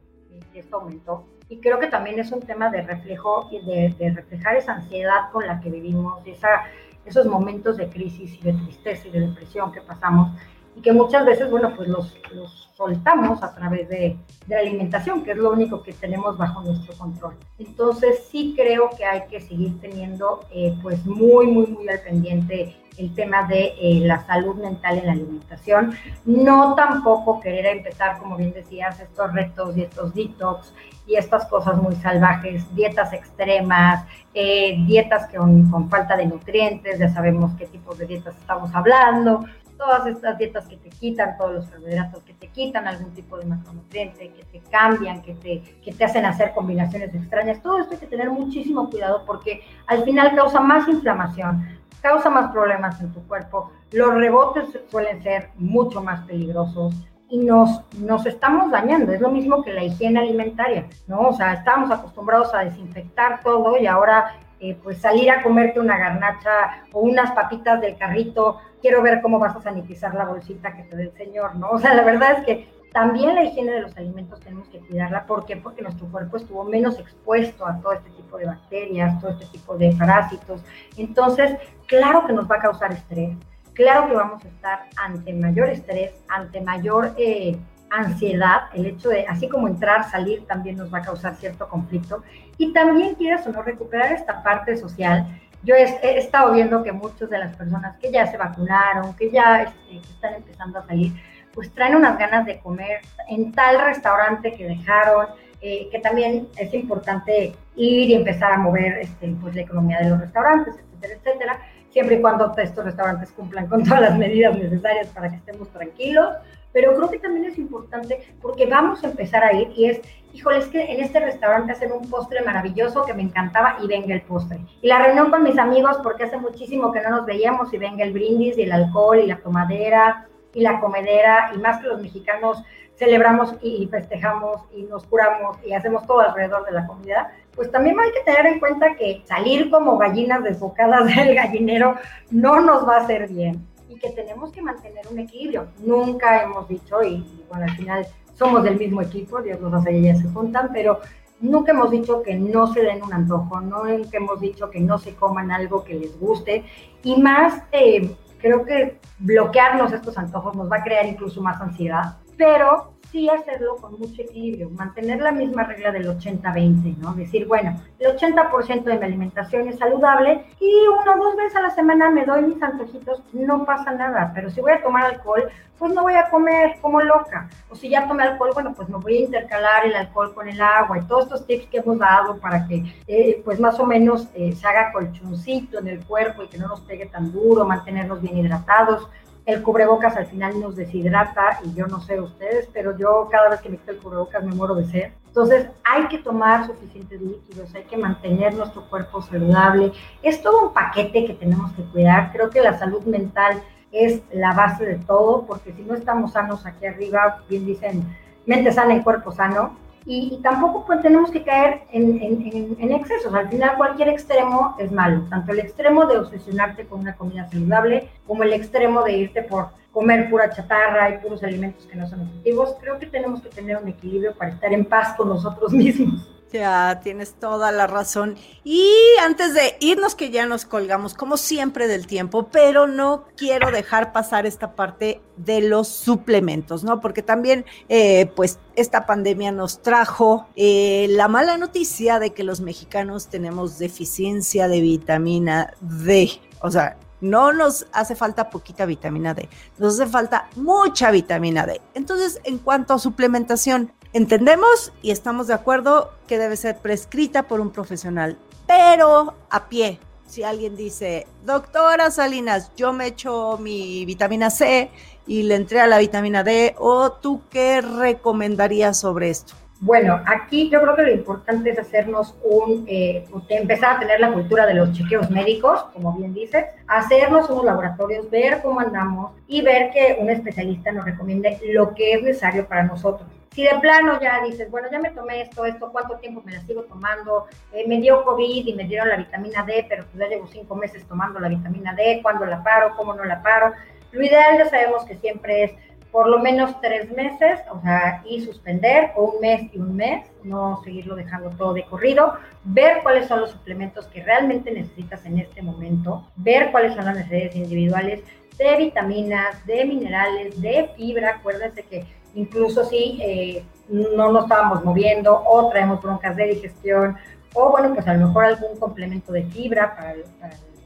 esto 0.54 0.76
aumentó. 0.78 1.26
Y 1.50 1.58
creo 1.58 1.78
que 1.78 1.88
también 1.88 2.18
es 2.18 2.32
un 2.32 2.40
tema 2.40 2.70
de 2.70 2.80
reflejo 2.80 3.50
y 3.52 3.62
de, 3.66 3.94
de 3.98 4.10
reflejar 4.10 4.56
esa 4.56 4.72
ansiedad 4.72 5.30
con 5.30 5.46
la 5.46 5.60
que 5.60 5.68
vivimos, 5.68 6.26
esa, 6.26 6.62
esos 7.04 7.26
momentos 7.26 7.76
de 7.76 7.90
crisis 7.90 8.38
y 8.40 8.42
de 8.42 8.54
tristeza 8.54 9.06
y 9.06 9.10
de 9.10 9.20
depresión 9.20 9.70
que 9.70 9.82
pasamos 9.82 10.30
y 10.76 10.82
que 10.82 10.92
muchas 10.92 11.24
veces, 11.24 11.50
bueno, 11.50 11.72
pues 11.74 11.88
los, 11.88 12.14
los 12.32 12.66
soltamos 12.76 13.42
a 13.42 13.54
través 13.54 13.88
de, 13.88 14.18
de, 14.46 14.54
la 14.54 14.60
alimentación, 14.60 15.24
que 15.24 15.30
es 15.30 15.38
lo 15.38 15.50
único 15.50 15.82
que 15.82 15.94
tenemos 15.94 16.36
bajo 16.36 16.60
nuestro 16.60 16.94
control. 16.98 17.34
Entonces 17.58 18.26
sí 18.30 18.54
creo 18.54 18.90
que 18.96 19.06
hay 19.06 19.22
que 19.30 19.40
seguir 19.40 19.80
teniendo 19.80 20.44
eh, 20.52 20.76
pues 20.82 21.04
muy, 21.06 21.46
muy, 21.46 21.66
muy 21.66 21.88
al 21.88 22.00
pendiente 22.00 22.76
el 22.98 23.14
tema 23.14 23.46
de 23.46 23.74
eh, 23.80 24.00
la 24.02 24.24
salud 24.26 24.56
mental 24.56 24.98
en 24.98 25.06
la 25.06 25.12
alimentación. 25.12 25.94
No 26.26 26.74
tampoco 26.74 27.40
querer 27.40 27.66
empezar, 27.66 28.18
como 28.18 28.36
bien 28.36 28.52
decías, 28.52 29.00
estos 29.00 29.32
retos 29.32 29.76
y 29.76 29.82
estos 29.82 30.14
detox 30.14 30.74
y 31.06 31.14
estas 31.16 31.46
cosas 31.46 31.80
muy 31.80 31.94
salvajes, 31.96 32.74
dietas 32.74 33.12
extremas, 33.12 34.04
eh, 34.34 34.76
dietas 34.86 35.30
con, 35.34 35.70
con 35.70 35.88
falta 35.88 36.16
de 36.16 36.26
nutrientes, 36.26 36.98
ya 36.98 37.08
sabemos 37.08 37.52
qué 37.56 37.66
tipos 37.66 37.96
de 37.96 38.06
dietas 38.06 38.36
estamos 38.36 38.74
hablando, 38.74 39.44
todas 39.76 40.06
estas 40.06 40.38
dietas 40.38 40.66
que 40.66 40.76
te 40.76 40.88
quitan 40.90 41.36
todos 41.36 41.52
los 41.52 41.66
carbohidratos, 41.66 42.22
que 42.24 42.34
te 42.34 42.48
quitan 42.48 42.86
algún 42.86 43.12
tipo 43.14 43.38
de 43.38 43.46
macronutriente, 43.46 44.32
que 44.32 44.44
te 44.44 44.60
cambian, 44.70 45.22
que 45.22 45.34
te, 45.34 45.62
que 45.82 45.92
te 45.92 46.04
hacen 46.04 46.24
hacer 46.24 46.52
combinaciones 46.54 47.14
extrañas, 47.14 47.62
todo 47.62 47.78
esto 47.78 47.94
hay 47.94 48.00
que 48.00 48.06
tener 48.06 48.30
muchísimo 48.30 48.90
cuidado 48.90 49.24
porque 49.26 49.62
al 49.86 50.04
final 50.04 50.34
causa 50.34 50.60
más 50.60 50.88
inflamación, 50.88 51.66
causa 52.00 52.30
más 52.30 52.50
problemas 52.52 53.00
en 53.00 53.12
tu 53.12 53.26
cuerpo, 53.26 53.70
los 53.92 54.14
rebotes 54.14 54.78
suelen 54.90 55.22
ser 55.22 55.50
mucho 55.56 56.02
más 56.02 56.26
peligrosos 56.26 56.94
y 57.28 57.38
nos, 57.38 57.82
nos 57.98 58.24
estamos 58.26 58.70
dañando. 58.70 59.12
Es 59.12 59.20
lo 59.20 59.30
mismo 59.30 59.62
que 59.62 59.72
la 59.72 59.84
higiene 59.84 60.20
alimentaria, 60.20 60.86
¿no? 61.06 61.28
O 61.28 61.32
sea, 61.32 61.54
estamos 61.54 61.90
acostumbrados 61.90 62.54
a 62.54 62.60
desinfectar 62.60 63.40
todo 63.42 63.76
y 63.78 63.86
ahora 63.86 64.36
eh, 64.60 64.76
pues 64.82 64.98
salir 64.98 65.30
a 65.30 65.42
comerte 65.42 65.80
una 65.80 65.98
garnacha 65.98 66.84
o 66.92 67.00
unas 67.00 67.32
papitas 67.32 67.80
del 67.80 67.96
carrito, 67.96 68.58
quiero 68.80 69.02
ver 69.02 69.20
cómo 69.20 69.38
vas 69.38 69.54
a 69.54 69.62
sanitizar 69.62 70.14
la 70.14 70.24
bolsita 70.24 70.74
que 70.74 70.84
te 70.84 70.96
dé 70.96 71.02
el 71.04 71.12
señor, 71.12 71.56
¿no? 71.56 71.68
O 71.70 71.78
sea, 71.78 71.94
la 71.94 72.02
verdad 72.02 72.38
es 72.38 72.46
que 72.46 72.68
también 72.92 73.34
la 73.34 73.44
higiene 73.44 73.72
de 73.72 73.82
los 73.82 73.96
alimentos 73.98 74.40
tenemos 74.40 74.68
que 74.68 74.78
cuidarla. 74.78 75.26
¿Por 75.26 75.44
qué? 75.44 75.56
Porque 75.56 75.82
nuestro 75.82 76.06
cuerpo 76.06 76.38
estuvo 76.38 76.64
menos 76.64 76.98
expuesto 76.98 77.66
a 77.66 77.78
todo 77.80 77.92
este 77.92 78.08
tipo 78.10 78.38
de 78.38 78.46
bacterias, 78.46 79.20
todo 79.20 79.32
este 79.32 79.46
tipo 79.46 79.76
de 79.76 79.94
parásitos. 79.98 80.62
Entonces, 80.96 81.58
claro 81.86 82.26
que 82.26 82.32
nos 82.32 82.50
va 82.50 82.56
a 82.56 82.60
causar 82.60 82.92
estrés, 82.92 83.36
claro 83.74 84.08
que 84.08 84.14
vamos 84.14 84.42
a 84.42 84.48
estar 84.48 84.88
ante 84.96 85.32
mayor 85.34 85.68
estrés, 85.68 86.12
ante 86.28 86.60
mayor... 86.62 87.12
Eh, 87.18 87.58
ansiedad, 87.90 88.62
el 88.74 88.86
hecho 88.86 89.08
de, 89.08 89.26
así 89.26 89.48
como 89.48 89.68
entrar, 89.68 90.10
salir, 90.10 90.46
también 90.46 90.76
nos 90.76 90.92
va 90.92 90.98
a 90.98 91.02
causar 91.02 91.36
cierto 91.36 91.68
conflicto. 91.68 92.22
Y 92.58 92.72
también 92.72 93.14
quieras 93.14 93.46
o 93.46 93.52
no 93.52 93.62
recuperar 93.62 94.12
esta 94.12 94.42
parte 94.42 94.76
social. 94.76 95.26
Yo 95.62 95.74
he, 95.74 96.18
estado 96.18 96.52
viendo 96.52 96.82
que 96.82 96.92
muchas 96.92 97.28
de 97.28 97.38
las 97.38 97.56
personas 97.56 97.96
que 97.98 98.12
ya 98.12 98.26
se 98.26 98.36
vacunaron, 98.36 99.14
que 99.14 99.30
ya 99.30 99.62
este, 99.62 99.96
están 99.96 100.34
empezando 100.34 100.78
a 100.78 100.86
salir, 100.86 101.12
pues 101.52 101.72
traen 101.72 101.96
unas 101.96 102.18
ganas 102.18 102.46
de 102.46 102.60
comer 102.60 103.00
en 103.28 103.50
tal 103.52 103.80
restaurante 103.80 104.52
que 104.52 104.64
dejaron, 104.64 105.26
eh, 105.60 105.88
que 105.90 105.98
también 105.98 106.48
es 106.56 106.72
importante 106.74 107.54
ir 107.76 108.10
y 108.10 108.14
empezar 108.14 108.52
a 108.52 108.58
mover 108.58 108.98
este, 108.98 109.34
pues, 109.40 109.54
la 109.54 109.62
economía 109.62 109.98
de 109.98 110.10
los 110.10 110.20
restaurantes, 110.20 110.74
etcétera, 110.76 111.14
etcétera, 111.14 111.60
siempre 111.96 112.16
y 112.16 112.20
cuando 112.20 112.52
estos 112.58 112.84
restaurantes 112.84 113.32
cumplan 113.32 113.68
con 113.68 113.82
todas 113.82 114.02
las 114.02 114.18
medidas 114.18 114.54
necesarias 114.54 115.08
para 115.14 115.30
que 115.30 115.36
estemos 115.36 115.66
tranquilos, 115.70 116.28
pero 116.70 116.94
creo 116.94 117.08
que 117.08 117.18
también 117.18 117.46
es 117.46 117.56
importante 117.56 118.34
porque 118.42 118.66
vamos 118.66 119.02
a 119.02 119.06
empezar 119.06 119.42
a 119.42 119.54
ir 119.54 119.72
y 119.74 119.86
es, 119.86 120.02
híjole, 120.34 120.58
es 120.58 120.66
que 120.66 120.92
en 120.92 121.00
este 121.00 121.20
restaurante 121.20 121.72
hacen 121.72 121.92
un 121.92 122.06
postre 122.10 122.42
maravilloso 122.42 123.06
que 123.06 123.14
me 123.14 123.22
encantaba 123.22 123.78
y 123.82 123.86
venga 123.86 124.14
el 124.14 124.20
postre. 124.20 124.58
Y 124.82 124.88
la 124.88 125.06
reunión 125.06 125.30
con 125.30 125.42
mis 125.42 125.56
amigos 125.56 125.96
porque 126.02 126.24
hace 126.24 126.36
muchísimo 126.36 126.92
que 126.92 127.00
no 127.00 127.08
nos 127.08 127.24
veíamos 127.24 127.72
y 127.72 127.78
venga 127.78 128.04
el 128.04 128.12
brindis 128.12 128.58
y 128.58 128.64
el 128.64 128.72
alcohol 128.72 129.18
y 129.18 129.26
la 129.26 129.38
tomadera 129.38 130.28
y 130.52 130.60
la 130.60 130.78
comedera 130.80 131.52
y 131.54 131.56
más 131.56 131.80
que 131.80 131.86
los 131.86 132.02
mexicanos 132.02 132.62
celebramos 132.96 133.54
y 133.62 133.86
festejamos 133.88 134.62
y 134.74 134.82
nos 134.84 135.04
curamos 135.04 135.58
y 135.64 135.74
hacemos 135.74 136.06
todo 136.06 136.20
alrededor 136.20 136.64
de 136.64 136.72
la 136.72 136.86
comida, 136.86 137.32
pues 137.54 137.70
también 137.70 137.98
hay 138.00 138.10
que 138.12 138.20
tener 138.20 138.46
en 138.46 138.58
cuenta 138.58 138.96
que 138.96 139.22
salir 139.26 139.70
como 139.70 139.98
gallinas 139.98 140.42
desbocadas 140.42 141.06
del 141.16 141.34
gallinero 141.34 141.96
no 142.30 142.60
nos 142.60 142.86
va 142.88 142.96
a 142.96 143.00
hacer 143.00 143.28
bien 143.28 143.66
y 143.88 143.98
que 143.98 144.10
tenemos 144.10 144.50
que 144.50 144.62
mantener 144.62 145.06
un 145.10 145.18
equilibrio. 145.18 145.68
Nunca 145.78 146.42
hemos 146.42 146.68
dicho, 146.68 147.02
y, 147.02 147.24
bueno, 147.48 147.64
al 147.64 147.76
final 147.76 148.06
somos 148.34 148.62
del 148.64 148.78
mismo 148.78 149.00
equipo, 149.00 149.40
Dios 149.40 149.60
nos 149.60 149.72
hace 149.72 149.92
y 149.92 149.98
ellas 149.98 150.18
se 150.20 150.28
juntan, 150.28 150.70
pero 150.72 151.00
nunca 151.40 151.72
hemos 151.72 151.90
dicho 151.90 152.22
que 152.22 152.34
no 152.34 152.66
se 152.72 152.82
den 152.82 153.02
un 153.02 153.12
antojo, 153.12 153.60
nunca 153.60 154.16
hemos 154.16 154.40
dicho 154.40 154.70
que 154.70 154.80
no 154.80 154.98
se 154.98 155.14
coman 155.14 155.50
algo 155.50 155.84
que 155.84 155.94
les 155.94 156.18
guste 156.18 156.64
y 157.02 157.20
más, 157.20 157.62
eh, 157.72 158.14
creo 158.38 158.64
que 158.64 158.98
bloquearnos 159.18 159.92
estos 159.92 160.16
antojos 160.18 160.54
nos 160.54 160.70
va 160.70 160.78
a 160.78 160.82
crear 160.82 161.06
incluso 161.06 161.40
más 161.40 161.60
ansiedad 161.60 162.16
pero 162.36 162.96
sí 163.10 163.28
hacerlo 163.28 163.76
con 163.76 163.98
mucho 163.98 164.22
equilibrio, 164.22 164.70
mantener 164.70 165.20
la 165.20 165.32
misma 165.32 165.64
regla 165.64 165.92
del 165.92 166.08
80-20, 166.08 166.96
¿no? 166.98 167.14
Decir, 167.14 167.46
bueno, 167.46 167.80
el 167.98 168.16
80% 168.16 168.84
de 168.84 168.98
mi 168.98 169.04
alimentación 169.04 169.68
es 169.68 169.78
saludable 169.78 170.44
y 170.60 170.86
una 170.88 171.14
o 171.14 171.24
dos 171.24 171.36
veces 171.36 171.56
a 171.56 171.62
la 171.62 171.70
semana 171.70 172.10
me 172.10 172.24
doy 172.24 172.42
mis 172.42 172.62
antojitos, 172.62 173.22
no 173.32 173.64
pasa 173.64 173.92
nada, 173.92 174.32
pero 174.34 174.50
si 174.50 174.60
voy 174.60 174.72
a 174.72 174.82
tomar 174.82 175.04
alcohol, 175.04 175.48
pues 175.78 175.92
no 175.92 176.02
voy 176.02 176.14
a 176.14 176.30
comer 176.30 176.76
como 176.80 177.00
loca. 177.02 177.48
O 177.68 177.74
si 177.74 177.90
ya 177.90 178.08
tomé 178.08 178.22
alcohol, 178.22 178.50
bueno, 178.54 178.72
pues 178.74 178.88
me 178.88 178.96
voy 178.96 179.18
a 179.18 179.20
intercalar 179.20 179.86
el 179.86 179.94
alcohol 179.94 180.34
con 180.34 180.48
el 180.48 180.60
agua 180.60 180.98
y 180.98 181.06
todos 181.06 181.24
estos 181.24 181.46
tips 181.46 181.66
que 181.66 181.78
hemos 181.78 181.98
dado 181.98 182.38
para 182.38 182.66
que, 182.66 182.82
eh, 183.06 183.42
pues 183.44 183.60
más 183.60 183.78
o 183.78 183.86
menos 183.86 184.28
eh, 184.34 184.52
se 184.52 184.66
haga 184.66 184.92
colchoncito 184.92 185.78
en 185.78 185.88
el 185.88 186.04
cuerpo 186.04 186.42
y 186.42 186.48
que 186.48 186.58
no 186.58 186.68
nos 186.68 186.80
pegue 186.80 187.06
tan 187.06 187.30
duro, 187.30 187.64
mantenernos 187.64 188.22
bien 188.22 188.38
hidratados 188.38 189.08
el 189.46 189.62
cubrebocas 189.62 190.16
al 190.16 190.26
final 190.26 190.60
nos 190.60 190.74
deshidrata 190.74 191.60
y 191.64 191.72
yo 191.72 191.86
no 191.86 192.00
sé 192.00 192.20
ustedes, 192.20 192.68
pero 192.72 192.98
yo 192.98 193.28
cada 193.30 193.48
vez 193.48 193.60
que 193.60 193.68
me 193.68 193.76
quito 193.76 193.92
el 193.92 193.98
cubrebocas 193.98 194.44
me 194.44 194.54
muero 194.54 194.74
de 194.74 194.84
sed. 194.86 195.12
Entonces 195.28 195.68
hay 195.84 196.08
que 196.08 196.18
tomar 196.18 196.66
suficientes 196.66 197.20
líquidos, 197.20 197.72
hay 197.74 197.84
que 197.84 197.96
mantener 197.96 198.54
nuestro 198.54 198.88
cuerpo 198.88 199.22
saludable. 199.22 199.92
Es 200.22 200.42
todo 200.42 200.66
un 200.66 200.74
paquete 200.74 201.26
que 201.26 201.34
tenemos 201.34 201.72
que 201.72 201.84
cuidar. 201.84 202.32
Creo 202.32 202.50
que 202.50 202.60
la 202.60 202.76
salud 202.76 203.04
mental 203.04 203.62
es 203.92 204.20
la 204.32 204.52
base 204.52 204.84
de 204.84 204.96
todo, 204.96 205.46
porque 205.46 205.72
si 205.72 205.82
no 205.82 205.94
estamos 205.94 206.32
sanos 206.32 206.66
aquí 206.66 206.84
arriba, 206.86 207.42
bien 207.48 207.64
dicen, 207.64 208.02
mente 208.46 208.72
sana 208.72 208.94
y 208.94 209.02
cuerpo 209.02 209.30
sano, 209.30 209.76
y, 210.08 210.38
tampoco 210.40 210.86
pues, 210.86 211.02
tenemos 211.02 211.32
que 211.32 211.42
caer 211.42 211.82
en, 211.90 212.92
excesos. 212.92 213.34
Al 213.34 213.48
final 213.48 213.76
cualquier 213.76 214.08
extremo 214.08 214.76
es 214.78 214.92
malo, 214.92 215.22
tanto 215.28 215.50
el 215.52 215.58
extremo 215.58 216.06
de 216.06 216.18
obsesionarte 216.18 216.86
con 216.86 217.00
una 217.00 217.16
comida 217.16 217.48
saludable 217.50 218.08
como 218.24 218.44
el 218.44 218.52
extremo 218.52 219.02
de 219.02 219.16
irte 219.16 219.42
por 219.42 219.70
comer 219.90 220.30
pura 220.30 220.50
chatarra 220.50 221.10
y 221.10 221.18
puros 221.18 221.42
alimentos 221.42 221.84
que 221.86 221.96
no 221.96 222.06
son 222.06 222.22
efectivos. 222.22 222.76
Creo 222.80 222.98
que 222.98 223.06
tenemos 223.06 223.40
que 223.40 223.48
tener 223.48 223.78
un 223.78 223.88
equilibrio 223.88 224.32
para 224.34 224.52
estar 224.52 224.72
en 224.72 224.84
paz 224.84 225.14
con 225.16 225.28
nosotros 225.28 225.72
mismos. 225.72 226.35
Ya, 226.52 227.00
tienes 227.02 227.34
toda 227.34 227.72
la 227.72 227.86
razón. 227.86 228.36
Y 228.62 228.88
antes 229.22 229.52
de 229.52 229.76
irnos, 229.80 230.14
que 230.14 230.30
ya 230.30 230.46
nos 230.46 230.64
colgamos, 230.64 231.12
como 231.14 231.36
siempre, 231.36 231.88
del 231.88 232.06
tiempo, 232.06 232.48
pero 232.50 232.86
no 232.86 233.24
quiero 233.36 233.70
dejar 233.72 234.12
pasar 234.12 234.46
esta 234.46 234.74
parte 234.76 235.20
de 235.36 235.60
los 235.60 235.88
suplementos, 235.88 236.84
¿no? 236.84 237.00
Porque 237.00 237.22
también, 237.22 237.64
eh, 237.88 238.30
pues, 238.36 238.60
esta 238.76 239.06
pandemia 239.06 239.50
nos 239.50 239.82
trajo 239.82 240.46
eh, 240.54 241.08
la 241.10 241.26
mala 241.26 241.58
noticia 241.58 242.20
de 242.20 242.32
que 242.32 242.44
los 242.44 242.60
mexicanos 242.60 243.26
tenemos 243.26 243.78
deficiencia 243.78 244.68
de 244.68 244.80
vitamina 244.80 245.74
D. 245.80 246.30
O 246.60 246.70
sea, 246.70 246.96
no 247.20 247.52
nos 247.52 247.86
hace 247.92 248.14
falta 248.14 248.50
poquita 248.50 248.86
vitamina 248.86 249.34
D, 249.34 249.48
nos 249.78 249.94
hace 249.94 250.10
falta 250.10 250.48
mucha 250.54 251.10
vitamina 251.10 251.66
D. 251.66 251.80
Entonces, 251.94 252.40
en 252.44 252.58
cuanto 252.58 252.94
a 252.94 252.98
suplementación, 252.98 253.92
Entendemos 254.12 254.92
y 255.02 255.10
estamos 255.10 255.46
de 255.46 255.54
acuerdo 255.54 256.12
que 256.26 256.38
debe 256.38 256.56
ser 256.56 256.78
prescrita 256.78 257.44
por 257.44 257.60
un 257.60 257.70
profesional, 257.70 258.38
pero 258.66 259.34
a 259.50 259.68
pie. 259.68 260.00
Si 260.26 260.42
alguien 260.42 260.76
dice, 260.76 261.26
doctora 261.44 262.10
Salinas, 262.10 262.72
yo 262.76 262.92
me 262.92 263.06
echo 263.06 263.58
mi 263.58 264.04
vitamina 264.04 264.50
C 264.50 264.90
y 265.26 265.44
le 265.44 265.54
entré 265.54 265.80
a 265.80 265.86
la 265.86 265.98
vitamina 265.98 266.42
D, 266.42 266.74
o 266.78 267.12
tú 267.12 267.42
qué 267.50 267.80
recomendarías 267.80 268.98
sobre 268.98 269.30
esto? 269.30 269.54
Bueno, 269.80 270.22
aquí 270.24 270.70
yo 270.70 270.80
creo 270.80 270.96
que 270.96 271.02
lo 271.02 271.12
importante 271.12 271.70
es 271.70 271.78
hacernos 271.78 272.34
un, 272.42 272.86
eh, 272.88 273.26
empezar 273.50 273.96
a 273.96 273.98
tener 273.98 274.20
la 274.20 274.32
cultura 274.32 274.64
de 274.64 274.72
los 274.72 274.92
chequeos 274.92 275.30
médicos, 275.30 275.84
como 275.92 276.14
bien 276.14 276.32
dices, 276.32 276.64
hacernos 276.86 277.50
unos 277.50 277.64
laboratorios, 277.64 278.30
ver 278.30 278.62
cómo 278.62 278.80
andamos 278.80 279.32
y 279.46 279.60
ver 279.60 279.90
que 279.90 280.16
un 280.18 280.30
especialista 280.30 280.92
nos 280.92 281.04
recomiende 281.04 281.60
lo 281.72 281.94
que 281.94 282.14
es 282.14 282.22
necesario 282.22 282.66
para 282.66 282.84
nosotros. 282.84 283.28
Si 283.52 283.64
de 283.64 283.78
plano 283.80 284.18
ya 284.18 284.42
dices, 284.44 284.70
bueno, 284.70 284.88
ya 284.90 284.98
me 284.98 285.10
tomé 285.10 285.42
esto, 285.42 285.66
esto, 285.66 285.92
¿cuánto 285.92 286.16
tiempo 286.16 286.42
me 286.44 286.52
la 286.52 286.60
sigo 286.62 286.82
tomando? 286.84 287.46
Eh, 287.72 287.84
me 287.86 288.00
dio 288.00 288.24
COVID 288.24 288.66
y 288.66 288.74
me 288.74 288.84
dieron 288.84 289.08
la 289.08 289.16
vitamina 289.16 289.62
D, 289.62 289.84
pero 289.88 290.04
pues 290.04 290.18
ya 290.18 290.28
llevo 290.28 290.46
cinco 290.46 290.74
meses 290.74 291.06
tomando 291.06 291.38
la 291.38 291.48
vitamina 291.48 291.94
D, 291.94 292.20
¿cuándo 292.22 292.46
la 292.46 292.62
paro? 292.62 292.94
¿Cómo 292.96 293.12
no 293.12 293.24
la 293.24 293.42
paro? 293.42 293.72
Lo 294.12 294.22
ideal 294.22 294.56
ya 294.56 294.70
sabemos 294.70 295.04
que 295.04 295.16
siempre 295.16 295.64
es 295.64 295.72
por 296.16 296.28
lo 296.28 296.38
menos 296.38 296.80
tres 296.80 297.12
meses, 297.12 297.60
o 297.70 297.78
sea, 297.82 298.22
y 298.24 298.40
suspender, 298.40 299.10
o 299.16 299.24
un 299.32 299.40
mes 299.42 299.70
y 299.74 299.78
un 299.78 299.94
mes, 299.94 300.24
no 300.44 300.80
seguirlo 300.82 301.14
dejando 301.14 301.50
todo 301.50 301.74
de 301.74 301.84
corrido, 301.84 302.32
ver 302.64 303.02
cuáles 303.02 303.28
son 303.28 303.42
los 303.42 303.50
suplementos 303.50 304.06
que 304.06 304.24
realmente 304.24 304.70
necesitas 304.70 305.26
en 305.26 305.40
este 305.40 305.60
momento, 305.60 306.26
ver 306.36 306.72
cuáles 306.72 306.94
son 306.94 307.04
las 307.04 307.16
necesidades 307.16 307.54
individuales 307.56 308.22
de 308.56 308.76
vitaminas, 308.78 309.66
de 309.66 309.84
minerales, 309.84 310.58
de 310.58 310.88
fibra, 310.96 311.34
acuérdense 311.34 311.82
que 311.82 312.06
incluso 312.34 312.86
si 312.86 313.18
eh, 313.20 313.62
no 313.90 314.32
nos 314.32 314.44
estábamos 314.44 314.82
moviendo 314.86 315.38
o 315.46 315.68
traemos 315.68 316.00
broncas 316.00 316.34
de 316.34 316.46
digestión 316.46 317.18
o 317.52 317.68
bueno, 317.72 317.92
pues 317.92 318.08
a 318.08 318.14
lo 318.14 318.28
mejor 318.28 318.46
algún 318.46 318.78
complemento 318.78 319.34
de 319.34 319.42
fibra 319.42 319.94
para 319.94 320.12
el, 320.12 320.24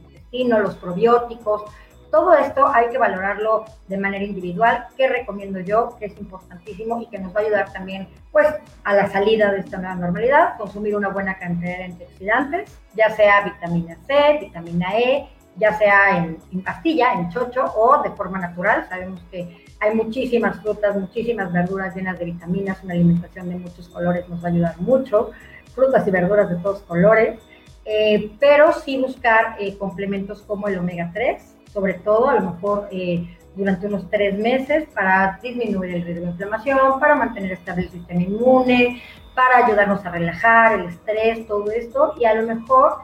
intestino, 0.09 0.59
los 0.59 0.75
probióticos. 0.75 1.63
Todo 2.11 2.33
esto 2.33 2.67
hay 2.67 2.89
que 2.89 2.97
valorarlo 2.97 3.63
de 3.87 3.97
manera 3.97 4.25
individual, 4.25 4.87
que 4.97 5.07
recomiendo 5.07 5.61
yo, 5.61 5.95
que 5.97 6.07
es 6.07 6.19
importantísimo 6.19 7.01
y 7.01 7.07
que 7.07 7.17
nos 7.17 7.33
va 7.33 7.39
a 7.39 7.43
ayudar 7.43 7.71
también 7.71 8.09
pues 8.33 8.47
a 8.83 8.93
la 8.93 9.07
salida 9.09 9.51
de 9.51 9.59
esta 9.59 9.77
nueva 9.77 9.95
normalidad, 9.95 10.57
consumir 10.57 10.95
una 10.95 11.07
buena 11.07 11.37
cantidad 11.39 11.77
de 11.77 11.83
antioxidantes, 11.85 12.77
ya 12.95 13.09
sea 13.11 13.45
vitamina 13.45 13.97
C, 14.05 14.39
vitamina 14.41 14.97
E, 14.97 15.29
ya 15.55 15.73
sea 15.77 16.17
en, 16.17 16.63
pastilla, 16.63 17.13
en 17.13 17.29
chocho 17.29 17.63
o 17.75 18.01
de 18.03 18.09
forma 18.11 18.39
natural. 18.39 18.85
Sabemos 18.89 19.21
que 19.31 19.65
hay 19.79 19.95
muchísimas 19.95 20.61
frutas, 20.61 20.97
muchísimas 20.97 21.51
verduras 21.53 21.95
llenas 21.95 22.19
de 22.19 22.25
vitaminas, 22.25 22.83
una 22.83 22.93
alimentación 22.93 23.49
de 23.49 23.55
muchos 23.55 23.87
colores 23.87 24.27
nos 24.27 24.43
va 24.43 24.49
a 24.49 24.51
ayudar 24.51 24.81
mucho, 24.81 25.31
frutas 25.73 26.05
y 26.05 26.11
verduras 26.11 26.49
de 26.49 26.57
todos 26.57 26.81
colores, 26.81 27.39
eh, 27.85 28.31
pero 28.39 28.73
sí 28.73 29.01
buscar 29.01 29.55
eh, 29.59 29.77
complementos 29.77 30.41
como 30.41 30.67
el 30.67 30.77
omega 30.77 31.09
3, 31.13 31.57
sobre 31.71 31.95
todo 31.95 32.29
a 32.29 32.35
lo 32.35 32.51
mejor 32.51 32.87
eh, 32.91 33.37
durante 33.55 33.87
unos 33.87 34.09
tres 34.09 34.37
meses 34.37 34.87
para 34.93 35.39
disminuir 35.41 35.95
el 35.95 36.03
riesgo 36.03 36.25
de 36.25 36.31
inflamación, 36.31 36.99
para 36.99 37.15
mantener 37.15 37.51
estable 37.51 37.83
el 37.83 37.91
sistema 37.91 38.21
inmune, 38.21 39.01
para 39.35 39.65
ayudarnos 39.65 40.05
a 40.05 40.11
relajar 40.11 40.79
el 40.79 40.85
estrés, 40.87 41.47
todo 41.47 41.69
esto, 41.71 42.13
y 42.19 42.25
a 42.25 42.33
lo 42.33 42.47
mejor 42.47 42.97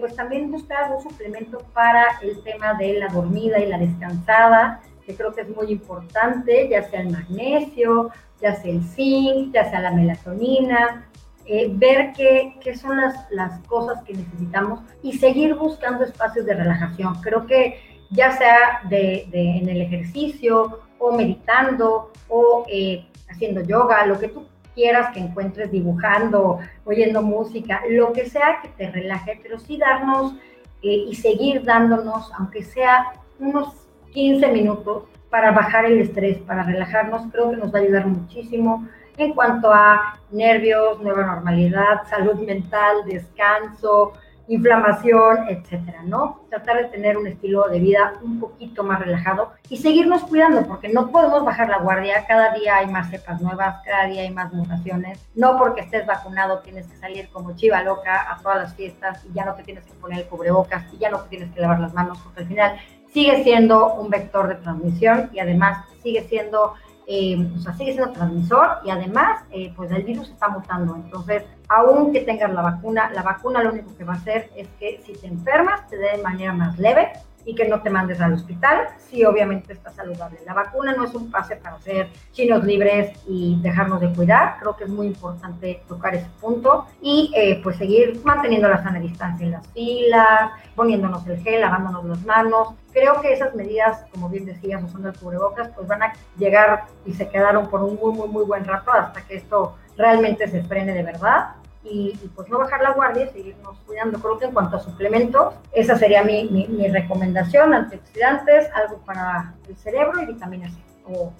pues 0.00 0.14
también 0.14 0.50
buscar 0.52 0.84
algún 0.84 1.02
suplemento 1.02 1.58
para 1.72 2.04
el 2.22 2.42
tema 2.44 2.74
de 2.74 2.94
la 2.94 3.08
dormida 3.08 3.58
y 3.58 3.66
la 3.66 3.78
descansada, 3.78 4.80
que 5.04 5.16
creo 5.16 5.34
que 5.34 5.42
es 5.42 5.48
muy 5.48 5.70
importante, 5.70 6.68
ya 6.68 6.88
sea 6.88 7.00
el 7.00 7.10
magnesio, 7.10 8.10
ya 8.40 8.54
sea 8.54 8.70
el 8.70 8.82
zinc, 8.82 9.52
ya 9.52 9.68
sea 9.68 9.80
la 9.80 9.90
melatonina, 9.90 11.08
eh, 11.46 11.68
ver 11.70 12.12
qué, 12.16 12.56
qué 12.62 12.76
son 12.76 13.00
las, 13.00 13.30
las, 13.30 13.58
cosas 13.66 14.02
que 14.04 14.14
necesitamos 14.14 14.80
y 15.02 15.18
seguir 15.18 15.54
buscando 15.56 16.04
espacios 16.04 16.46
de 16.46 16.54
relajación. 16.54 17.20
Creo 17.20 17.46
que 17.46 17.93
ya 18.14 18.32
sea 18.32 18.80
de, 18.88 19.28
en 19.32 19.68
el 19.68 19.82
ejercicio 19.82 20.80
o 20.98 21.16
meditando 21.16 22.12
o 22.28 22.64
eh, 22.68 23.06
haciendo 23.28 23.62
yoga, 23.62 24.06
lo 24.06 24.18
que 24.18 24.28
tú 24.28 24.46
quieras 24.74 25.12
que 25.12 25.20
encuentres 25.20 25.70
dibujando, 25.70 26.58
oyendo 26.84 27.22
música, 27.22 27.82
lo 27.88 28.12
que 28.12 28.28
sea 28.28 28.60
que 28.62 28.68
te 28.68 28.90
relaje, 28.90 29.38
pero 29.42 29.58
sí 29.58 29.76
darnos 29.76 30.34
eh, 30.82 31.04
y 31.08 31.14
seguir 31.14 31.64
dándonos, 31.64 32.32
aunque 32.38 32.62
sea 32.62 33.12
unos 33.38 33.68
15 34.12 34.48
minutos, 34.48 35.04
para 35.30 35.50
bajar 35.50 35.84
el 35.86 35.98
estrés, 35.98 36.38
para 36.38 36.62
relajarnos, 36.62 37.22
creo 37.32 37.50
que 37.50 37.56
nos 37.56 37.74
va 37.74 37.80
a 37.80 37.82
ayudar 37.82 38.06
muchísimo 38.06 38.86
en 39.16 39.34
cuanto 39.34 39.72
a 39.72 40.20
nervios, 40.30 41.00
nueva 41.00 41.26
normalidad, 41.26 42.02
salud 42.08 42.36
mental, 42.36 42.98
descanso, 43.04 44.12
inflamación, 44.48 45.48
etcétera, 45.48 46.02
¿no? 46.04 46.40
Tratar 46.50 46.76
de 46.78 46.84
tener 46.84 47.16
un 47.16 47.26
estilo 47.26 47.68
de 47.68 47.78
vida 47.78 48.14
un 48.22 48.40
poquito 48.40 48.82
más 48.82 49.00
relajado 49.00 49.52
y 49.68 49.78
seguirnos 49.78 50.22
cuidando, 50.24 50.66
porque 50.66 50.88
no 50.88 51.10
podemos 51.10 51.44
bajar 51.44 51.68
la 51.68 51.78
guardia. 51.78 52.26
Cada 52.26 52.52
día 52.54 52.76
hay 52.76 52.86
más 52.86 53.10
cepas 53.10 53.40
nuevas, 53.40 53.76
cada 53.84 54.06
día 54.06 54.22
hay 54.22 54.30
más 54.30 54.52
mutaciones. 54.52 55.18
No 55.34 55.56
porque 55.58 55.80
estés 55.80 56.06
vacunado 56.06 56.60
tienes 56.60 56.86
que 56.86 56.96
salir 56.96 57.28
como 57.30 57.56
chiva 57.56 57.82
loca 57.82 58.30
a 58.30 58.38
todas 58.42 58.58
las 58.58 58.74
fiestas 58.74 59.24
y 59.24 59.32
ya 59.32 59.44
no 59.44 59.54
te 59.54 59.62
tienes 59.62 59.84
que 59.84 59.94
poner 59.94 60.20
el 60.20 60.26
cubrebocas 60.26 60.84
y 60.92 60.98
ya 60.98 61.10
no 61.10 61.20
te 61.22 61.30
tienes 61.30 61.50
que 61.52 61.60
lavar 61.60 61.80
las 61.80 61.94
manos, 61.94 62.18
porque 62.22 62.40
al 62.40 62.46
final 62.46 62.76
sigue 63.12 63.42
siendo 63.44 63.94
un 63.94 64.10
vector 64.10 64.48
de 64.48 64.56
transmisión 64.56 65.30
y 65.32 65.38
además 65.38 65.86
sigue 66.02 66.22
siendo 66.28 66.74
eh, 67.06 67.50
o 67.56 67.60
sea, 67.60 67.74
sigue 67.74 67.92
siendo 67.92 68.12
transmisor 68.12 68.78
y 68.84 68.90
además, 68.90 69.42
eh, 69.50 69.72
pues 69.76 69.90
el 69.90 70.04
virus 70.04 70.30
está 70.30 70.48
mutando. 70.48 70.96
Entonces, 70.96 71.44
aunque 71.68 72.20
tengas 72.22 72.52
la 72.52 72.62
vacuna, 72.62 73.10
la 73.10 73.22
vacuna 73.22 73.62
lo 73.62 73.72
único 73.72 73.96
que 73.96 74.04
va 74.04 74.14
a 74.14 74.16
hacer 74.16 74.50
es 74.56 74.68
que 74.78 75.00
si 75.04 75.12
te 75.12 75.26
enfermas, 75.26 75.86
te 75.88 75.96
dé 75.96 76.16
de 76.16 76.22
manera 76.22 76.52
más 76.52 76.78
leve 76.78 77.12
y 77.44 77.54
que 77.54 77.68
no 77.68 77.80
te 77.82 77.90
mandes 77.90 78.20
al 78.20 78.34
hospital 78.34 78.88
si 79.08 79.24
obviamente 79.24 79.72
estás 79.72 79.94
saludable. 79.94 80.38
La 80.46 80.54
vacuna 80.54 80.94
no 80.94 81.04
es 81.04 81.14
un 81.14 81.30
pase 81.30 81.56
para 81.56 81.78
ser 81.80 82.08
chinos 82.32 82.64
libres 82.64 83.16
y 83.26 83.58
dejarnos 83.60 84.00
de 84.00 84.12
cuidar. 84.12 84.56
Creo 84.60 84.76
que 84.76 84.84
es 84.84 84.90
muy 84.90 85.06
importante 85.06 85.82
tocar 85.88 86.14
ese 86.14 86.28
punto 86.40 86.86
y 87.00 87.32
eh, 87.36 87.60
pues 87.62 87.76
seguir 87.76 88.20
manteniendo 88.24 88.68
la 88.68 88.82
sana 88.82 88.98
distancia 88.98 89.44
en 89.46 89.52
las 89.52 89.66
filas, 89.68 90.50
poniéndonos 90.74 91.26
el 91.26 91.38
gel, 91.42 91.60
lavándonos 91.60 92.04
las 92.04 92.24
manos. 92.24 92.68
Creo 92.92 93.20
que 93.20 93.32
esas 93.32 93.54
medidas, 93.54 94.04
como 94.12 94.28
bien 94.28 94.46
decías, 94.46 94.82
usando 94.82 95.08
el 95.08 95.18
cubrebocas, 95.18 95.68
pues 95.74 95.86
van 95.86 96.02
a 96.02 96.12
llegar 96.38 96.84
y 97.04 97.12
se 97.12 97.28
quedaron 97.28 97.68
por 97.68 97.82
un 97.82 97.96
muy, 97.96 98.12
muy, 98.12 98.28
muy 98.28 98.44
buen 98.44 98.64
rato 98.64 98.92
hasta 98.92 99.22
que 99.22 99.36
esto 99.36 99.76
realmente 99.96 100.48
se 100.48 100.62
frene 100.62 100.92
de 100.92 101.02
verdad 101.02 101.54
y, 101.84 102.12
pues 102.34 102.48
no 102.48 102.58
bajar 102.58 102.82
la 102.82 102.92
guardia 102.92 103.26
y 103.26 103.28
seguirnos 103.28 103.78
cuidando. 103.86 104.18
Creo 104.18 104.38
que 104.38 104.46
en 104.46 104.52
cuanto 104.52 104.76
a 104.76 104.80
suplementos, 104.80 105.54
esa 105.72 105.96
sería 105.96 106.24
mi, 106.24 106.44
mi, 106.44 106.88
recomendación, 106.88 107.74
antioxidantes, 107.74 108.68
algo 108.74 108.98
para 109.04 109.54
el 109.68 109.76
cerebro 109.76 110.22
y 110.22 110.26
vitaminas 110.26 110.72
C 110.72 110.80
o 111.06 111.32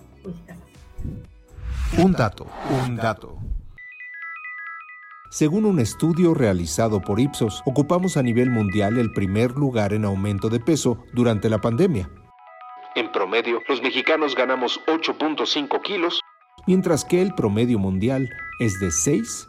Un 1.99 2.13
dato, 2.13 2.47
un 2.87 2.97
dato. 2.97 3.39
Según 5.31 5.65
un 5.65 5.81
estudio 5.81 6.33
realizado 6.33 7.01
por 7.01 7.19
Ipsos, 7.19 7.63
ocupamos 7.67 8.17
a 8.17 8.23
nivel 8.23 8.51
mundial 8.51 8.99
el 8.99 9.13
primer 9.13 9.53
lugar 9.53 9.93
en 9.93 10.05
aumento 10.05 10.49
de 10.49 10.61
peso 10.61 11.05
durante 11.13 11.49
la 11.49 11.59
pandemia. 11.59 12.09
En 12.95 13.11
promedio, 13.11 13.61
los 13.69 13.83
mexicanos 13.83 14.37
ganamos 14.37 14.81
8.5 14.87 15.83
kilos, 15.83 16.21
mientras 16.69 17.05
que 17.05 17.21
el 17.21 17.35
promedio 17.35 17.81
mundial 17.81 18.29
es 18.61 18.79
de 18.79 18.93
6 18.93 19.49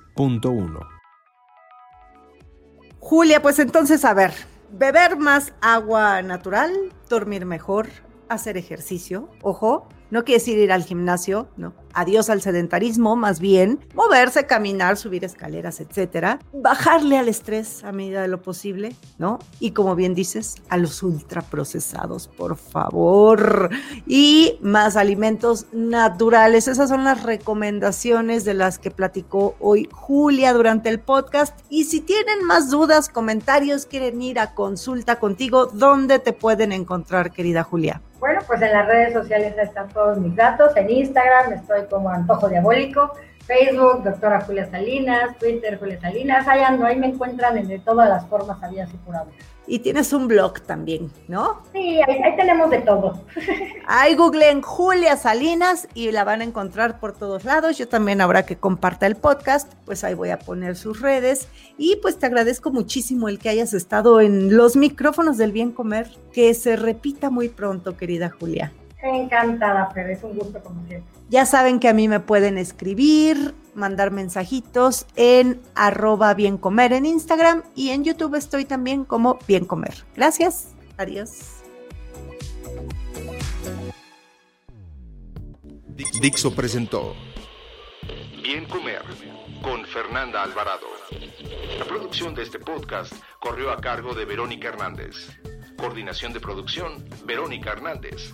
Julia, 2.99 3.41
pues 3.41 3.59
entonces, 3.59 4.03
a 4.03 4.13
ver, 4.13 4.33
beber 4.71 5.17
más 5.17 5.53
agua 5.61 6.21
natural, 6.21 6.71
dormir 7.09 7.45
mejor, 7.45 7.87
hacer 8.29 8.57
ejercicio, 8.57 9.29
ojo, 9.43 9.87
no 10.09 10.23
quiere 10.23 10.39
decir 10.39 10.57
ir 10.57 10.71
al 10.71 10.83
gimnasio, 10.83 11.47
no. 11.57 11.73
Adiós 11.95 12.29
al 12.29 12.41
sedentarismo, 12.41 13.15
más 13.15 13.39
bien 13.39 13.79
moverse, 13.93 14.45
caminar, 14.45 14.97
subir 14.97 15.23
escaleras, 15.23 15.79
etcétera. 15.79 16.39
Bajarle 16.53 17.17
al 17.17 17.29
estrés 17.29 17.83
a 17.83 17.91
medida 17.91 18.21
de 18.21 18.27
lo 18.27 18.41
posible, 18.41 18.95
¿no? 19.17 19.39
Y 19.59 19.71
como 19.71 19.95
bien 19.95 20.13
dices, 20.13 20.55
a 20.69 20.77
los 20.77 21.01
ultraprocesados, 21.01 22.27
por 22.27 22.57
favor. 22.57 23.69
Y 24.05 24.59
más 24.61 24.97
alimentos 24.97 25.67
naturales. 25.71 26.67
Esas 26.67 26.89
son 26.89 27.03
las 27.05 27.23
recomendaciones 27.23 28.45
de 28.45 28.53
las 28.53 28.77
que 28.77 28.91
platicó 28.91 29.55
hoy 29.59 29.87
Julia 29.91 30.53
durante 30.53 30.89
el 30.89 30.99
podcast. 30.99 31.57
Y 31.69 31.85
si 31.85 32.01
tienen 32.01 32.43
más 32.43 32.69
dudas, 32.69 33.09
comentarios, 33.09 33.85
quieren 33.85 34.21
ir 34.21 34.39
a 34.39 34.53
consulta 34.53 35.17
contigo, 35.17 35.67
¿dónde 35.67 36.19
te 36.19 36.33
pueden 36.33 36.71
encontrar, 36.71 37.31
querida 37.31 37.63
Julia? 37.63 38.01
Bueno, 38.19 38.41
pues 38.47 38.61
en 38.61 38.71
las 38.71 38.87
redes 38.87 39.13
sociales 39.13 39.53
están 39.61 39.87
todos 39.89 40.17
mis 40.17 40.35
datos. 40.35 40.75
En 40.75 40.89
Instagram 40.89 41.53
estoy 41.53 41.84
como 41.87 42.09
Antojo 42.09 42.49
Diabólico, 42.49 43.11
Facebook, 43.45 44.03
doctora 44.03 44.41
Julia 44.41 44.69
Salinas, 44.69 45.37
Twitter, 45.37 45.77
Julia 45.79 45.99
Salinas. 46.01 46.47
Ahí 46.47 46.61
ando, 46.61 46.85
ahí 46.85 46.97
me 46.97 47.07
encuentran 47.07 47.57
en 47.57 47.67
de 47.67 47.79
todas 47.79 48.09
las 48.09 48.25
formas 48.27 48.61
había 48.63 48.85
y 48.85 48.97
por 48.97 49.15
y 49.67 49.79
tienes 49.79 50.13
un 50.13 50.27
blog 50.27 50.61
también, 50.61 51.11
¿no? 51.27 51.63
Sí, 51.73 51.99
ahí, 52.07 52.35
tenemos 52.35 52.69
de 52.69 52.79
todo. 52.79 53.21
Ahí 53.87 54.15
googleen 54.15 54.61
Julia 54.61 55.17
Salinas 55.17 55.87
y 55.93 56.11
la 56.11 56.23
van 56.23 56.41
a 56.41 56.43
encontrar 56.43 56.99
por 56.99 57.13
todos 57.13 57.45
lados. 57.45 57.77
Yo 57.77 57.87
también 57.87 58.21
habrá 58.21 58.45
que 58.45 58.57
comparta 58.57 59.07
el 59.07 59.15
podcast, 59.15 59.73
pues 59.85 60.03
ahí 60.03 60.13
voy 60.13 60.29
a 60.29 60.39
poner 60.39 60.75
sus 60.75 61.01
redes. 61.01 61.47
Y 61.77 61.97
pues 61.97 62.17
te 62.17 62.25
agradezco 62.25 62.71
muchísimo 62.71 63.27
el 63.27 63.39
que 63.39 63.49
hayas 63.49 63.73
estado 63.73 64.21
en 64.21 64.55
los 64.55 64.75
micrófonos 64.75 65.37
del 65.37 65.51
bien 65.51 65.71
comer. 65.71 66.09
Que 66.31 66.53
se 66.53 66.75
repita 66.75 67.29
muy 67.29 67.49
pronto, 67.49 67.97
querida 67.97 68.29
Julia. 68.39 68.71
Encantada, 69.05 69.89
Fer, 69.91 70.09
es 70.09 70.23
un 70.23 70.37
gusto 70.37 70.61
como 70.61 70.85
siempre. 70.87 71.09
Ya 71.29 71.45
saben 71.45 71.79
que 71.79 71.87
a 71.87 71.93
mí 71.93 72.07
me 72.07 72.19
pueden 72.19 72.57
escribir, 72.57 73.55
mandar 73.73 74.11
mensajitos 74.11 75.05
en 75.15 75.61
arroba 75.75 76.33
bien 76.33 76.57
comer 76.57 76.93
en 76.93 77.05
Instagram 77.05 77.63
y 77.75 77.89
en 77.89 78.03
YouTube 78.03 78.35
estoy 78.35 78.65
también 78.65 79.05
como 79.05 79.39
bien 79.47 79.65
comer. 79.65 80.05
Gracias, 80.15 80.73
adiós. 80.97 81.61
Dixo 86.21 86.53
presentó 86.53 87.15
Bien 88.43 88.65
Comer 88.65 89.01
con 89.61 89.85
Fernanda 89.85 90.43
Alvarado. 90.43 90.87
La 91.79 91.85
producción 91.85 92.35
de 92.35 92.43
este 92.43 92.59
podcast 92.59 93.13
corrió 93.39 93.71
a 93.71 93.81
cargo 93.81 94.13
de 94.13 94.25
Verónica 94.25 94.67
Hernández. 94.67 95.29
Coordinación 95.77 96.33
de 96.33 96.39
producción, 96.39 97.03
Verónica 97.25 97.71
Hernández. 97.71 98.33